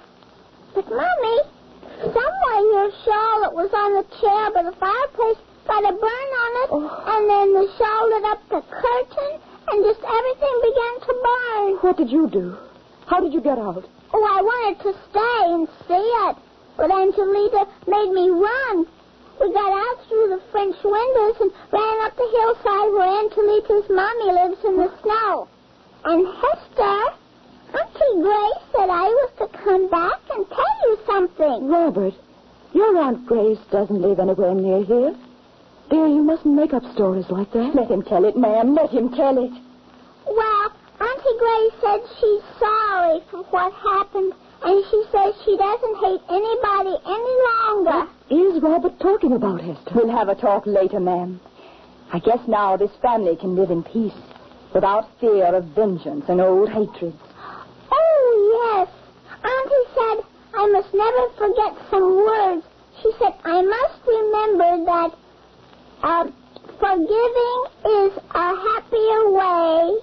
But, 0.75 0.85
Mommy, 0.85 1.37
somewhere 1.99 2.61
your 2.69 2.89
shawl 3.03 3.35
that 3.41 3.53
was 3.53 3.73
on 3.73 3.97
the 3.97 4.05
chair 4.21 4.43
by 4.53 4.63
the 4.63 4.75
fireplace 4.77 5.41
got 5.69 5.85
a 5.85 5.93
burn 5.93 6.29
on 6.41 6.51
it, 6.65 6.69
oh. 6.73 6.89
and 7.13 7.23
then 7.29 7.47
the 7.53 7.65
shawl 7.77 8.03
lit 8.09 8.25
up 8.25 8.41
the 8.49 8.61
curtain, 8.73 9.33
and 9.69 9.85
just 9.85 10.01
everything 10.01 10.55
began 10.65 10.95
to 11.05 11.13
burn. 11.13 11.69
What 11.85 11.97
did 11.97 12.09
you 12.09 12.27
do? 12.27 12.57
How 13.05 13.21
did 13.21 13.33
you 13.33 13.41
get 13.41 13.57
out? 13.57 13.85
Oh, 14.13 14.25
I 14.25 14.41
wanted 14.41 14.81
to 14.81 14.91
stay 15.09 15.41
and 15.53 15.69
see 15.85 16.09
it, 16.25 16.35
but 16.75 16.89
Angelita 16.89 17.69
made 17.85 18.09
me 18.09 18.29
run. 18.33 18.85
We 19.39 19.53
got 19.53 19.68
out 19.68 19.68
through 19.68 19.68
the 19.68 19.68
French 20.59 20.83
windows 20.83 21.35
and 21.39 21.51
ran 21.71 22.01
up 22.03 22.17
the 22.17 22.27
hillside 22.35 22.91
where 22.91 23.23
Angelita's 23.23 23.89
mommy 23.89 24.25
lives 24.25 24.59
in 24.65 24.75
the 24.75 24.91
snow. 25.01 25.47
And 26.03 26.27
Hester, 26.27 26.99
Auntie 27.79 28.21
Grace 28.21 28.63
said 28.75 28.89
I 28.91 29.07
was 29.07 29.31
to 29.39 29.47
come 29.63 29.89
back 29.89 30.19
and 30.35 30.45
tell 30.49 30.77
you 30.83 30.97
something. 31.07 31.69
Robert, 31.69 32.13
your 32.73 32.97
Aunt 32.97 33.25
Grace 33.25 33.59
doesn't 33.71 34.01
live 34.01 34.19
anywhere 34.19 34.53
near 34.53 34.83
here. 34.83 35.15
Dear, 35.89 36.07
you 36.07 36.23
mustn't 36.23 36.53
make 36.53 36.73
up 36.73 36.83
stories 36.91 37.29
like 37.29 37.53
that. 37.53 37.73
Let 37.73 37.89
him 37.89 38.03
tell 38.03 38.25
it, 38.25 38.35
ma'am. 38.35 38.75
Let 38.75 38.89
him 38.89 39.15
tell 39.15 39.37
it. 39.37 39.53
Well, 40.27 40.73
Auntie 40.99 41.39
Grace 41.39 41.73
said 41.79 41.99
she's 42.19 42.43
sorry 42.59 43.23
for 43.31 43.43
what 43.43 43.71
happened, 43.71 44.33
and 44.63 44.85
she 44.91 45.03
says 45.11 45.33
she 45.45 45.55
doesn't 45.57 45.95
hate 45.97 46.21
anybody 46.29 46.95
any 47.05 47.35
longer. 47.49 48.07
Is 48.29 48.61
Robert 48.61 48.99
talking 48.99 49.33
about, 49.33 49.61
Hester? 49.61 49.91
We'll 49.95 50.09
have 50.09 50.29
a 50.29 50.35
talk 50.35 50.65
later, 50.65 50.99
ma'am. 50.99 51.39
I 52.11 52.19
guess 52.19 52.39
now 52.47 52.75
this 52.75 52.91
family 53.01 53.35
can 53.35 53.55
live 53.55 53.71
in 53.71 53.83
peace 53.83 54.13
without 54.73 55.09
fear 55.19 55.53
of 55.55 55.63
vengeance 55.75 56.25
and 56.27 56.41
old 56.41 56.69
hatred. 56.69 57.13
Oh, 57.91 58.85
yes. 58.85 58.89
Auntie 59.43 59.89
said 59.95 60.25
I 60.53 60.67
must 60.67 60.93
never 60.93 61.29
forget 61.37 61.77
some 61.89 62.17
words. 62.17 62.65
She 63.01 63.11
said 63.19 63.33
I 63.45 63.61
must 63.61 63.99
remember 64.05 64.85
that 64.85 65.11
uh, 66.03 66.23
forgiving 66.79 67.59
is 67.85 68.17
a 68.31 68.55
happier 68.67 69.31
way 69.31 69.97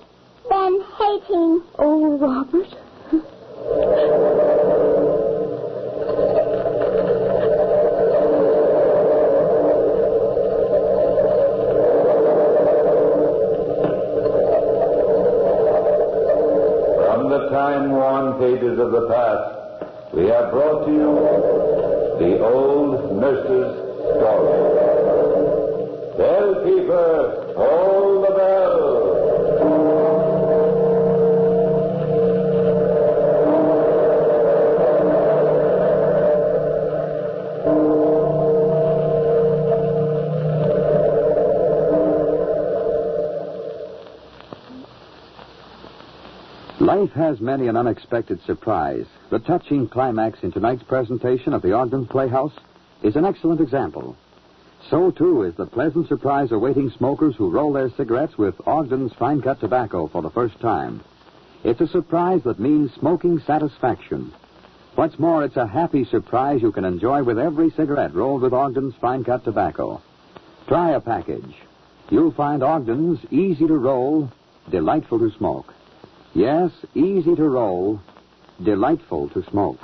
than 0.49 0.81
hating. 0.99 1.62
Oh, 1.79 2.16
Robert. 2.19 2.86
From 3.57 3.64
the 17.31 17.49
time-worn 17.51 18.38
pages 18.38 18.79
of 18.79 18.90
the 18.90 19.09
past, 19.09 20.12
we 20.12 20.27
have 20.27 20.51
brought 20.51 20.85
to 20.85 20.92
you 20.92 21.14
the 22.19 22.47
old 22.47 23.16
nurse's 23.16 23.86
Life 46.97 47.13
has 47.13 47.41
many 47.43 47.69
an 47.69 47.77
unexpected 47.77 48.41
surprise. 48.47 49.05
The 49.29 49.39
touching 49.39 49.87
climax 49.87 50.43
in 50.43 50.51
tonight's 50.51 50.83
presentation 50.83 51.53
of 51.53 51.61
the 51.61 51.73
Ogden 51.73 52.07
Playhouse 52.07 52.55
is 53.03 53.17
an 53.17 53.27
excellent 53.27 53.61
example. 53.61 54.17
So, 54.89 55.11
too, 55.11 55.43
is 55.43 55.55
the 55.57 55.67
pleasant 55.67 56.09
surprise 56.09 56.53
awaiting 56.53 56.89
smokers 56.89 57.37
who 57.37 57.51
roll 57.51 57.75
their 57.75 57.91
cigarettes 57.91 58.39
with 58.39 58.55
Ogden's 58.67 59.13
fine 59.13 59.43
cut 59.43 59.61
tobacco 59.61 60.07
for 60.07 60.23
the 60.23 60.31
first 60.31 60.59
time. 60.59 61.03
It's 61.65 61.83
a 61.83 61.87
surprise 61.87 62.41
that 62.45 62.59
means 62.59 62.95
smoking 62.95 63.41
satisfaction. 63.41 64.33
What's 64.95 65.19
more, 65.19 65.45
it's 65.45 65.59
a 65.59 65.67
happy 65.67 66.07
surprise 66.07 66.63
you 66.63 66.73
can 66.73 66.87
enjoy 66.87 67.23
with 67.25 67.39
every 67.39 67.69
cigarette 67.73 68.15
rolled 68.15 68.41
with 68.41 68.55
Ogden's 68.55 68.95
fine 68.95 69.23
cut 69.23 69.45
tobacco. 69.45 70.01
Try 70.67 70.93
a 70.93 71.01
package. 71.01 71.57
You'll 72.09 72.33
find 72.33 72.63
Ogden's 72.63 73.21
easy 73.31 73.67
to 73.67 73.77
roll, 73.77 74.33
delightful 74.71 75.19
to 75.19 75.31
smoke. 75.37 75.75
Yes, 76.37 76.70
easy 76.94 77.35
to 77.35 77.49
roll, 77.49 77.99
delightful 78.62 79.31
to 79.31 79.42
smoke. 79.44 79.81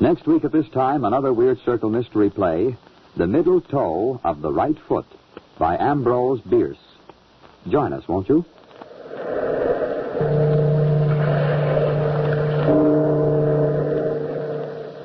Next 0.00 0.26
week 0.26 0.44
at 0.44 0.50
this 0.50 0.68
time, 0.70 1.04
another 1.04 1.32
Weird 1.32 1.60
Circle 1.64 1.90
mystery 1.90 2.28
play, 2.28 2.76
The 3.16 3.28
Middle 3.28 3.60
Toe 3.60 4.20
of 4.24 4.42
the 4.42 4.50
Right 4.52 4.76
Foot, 4.88 5.06
by 5.56 5.76
Ambrose 5.76 6.40
Bierce. 6.40 6.76
Join 7.68 7.92
us, 7.92 8.08
won't 8.08 8.28
you? 8.28 8.44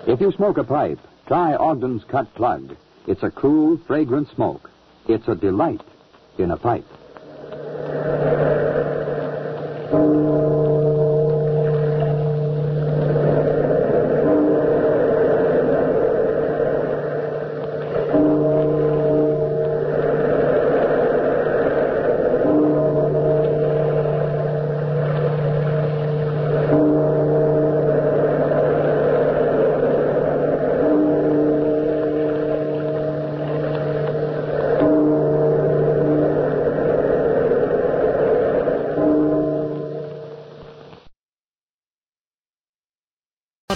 If 0.08 0.20
you 0.20 0.32
smoke 0.32 0.58
a 0.58 0.64
pipe, 0.64 1.00
try 1.28 1.54
Ogden's 1.54 2.06
Cut 2.06 2.34
Plug. 2.34 2.76
It's 3.06 3.22
a 3.22 3.30
cool, 3.30 3.78
fragrant 3.86 4.30
smoke. 4.34 4.72
It's 5.08 5.28
a 5.28 5.36
delight 5.36 5.82
in 6.40 6.50
a 6.50 6.58
pipe. 6.58 6.88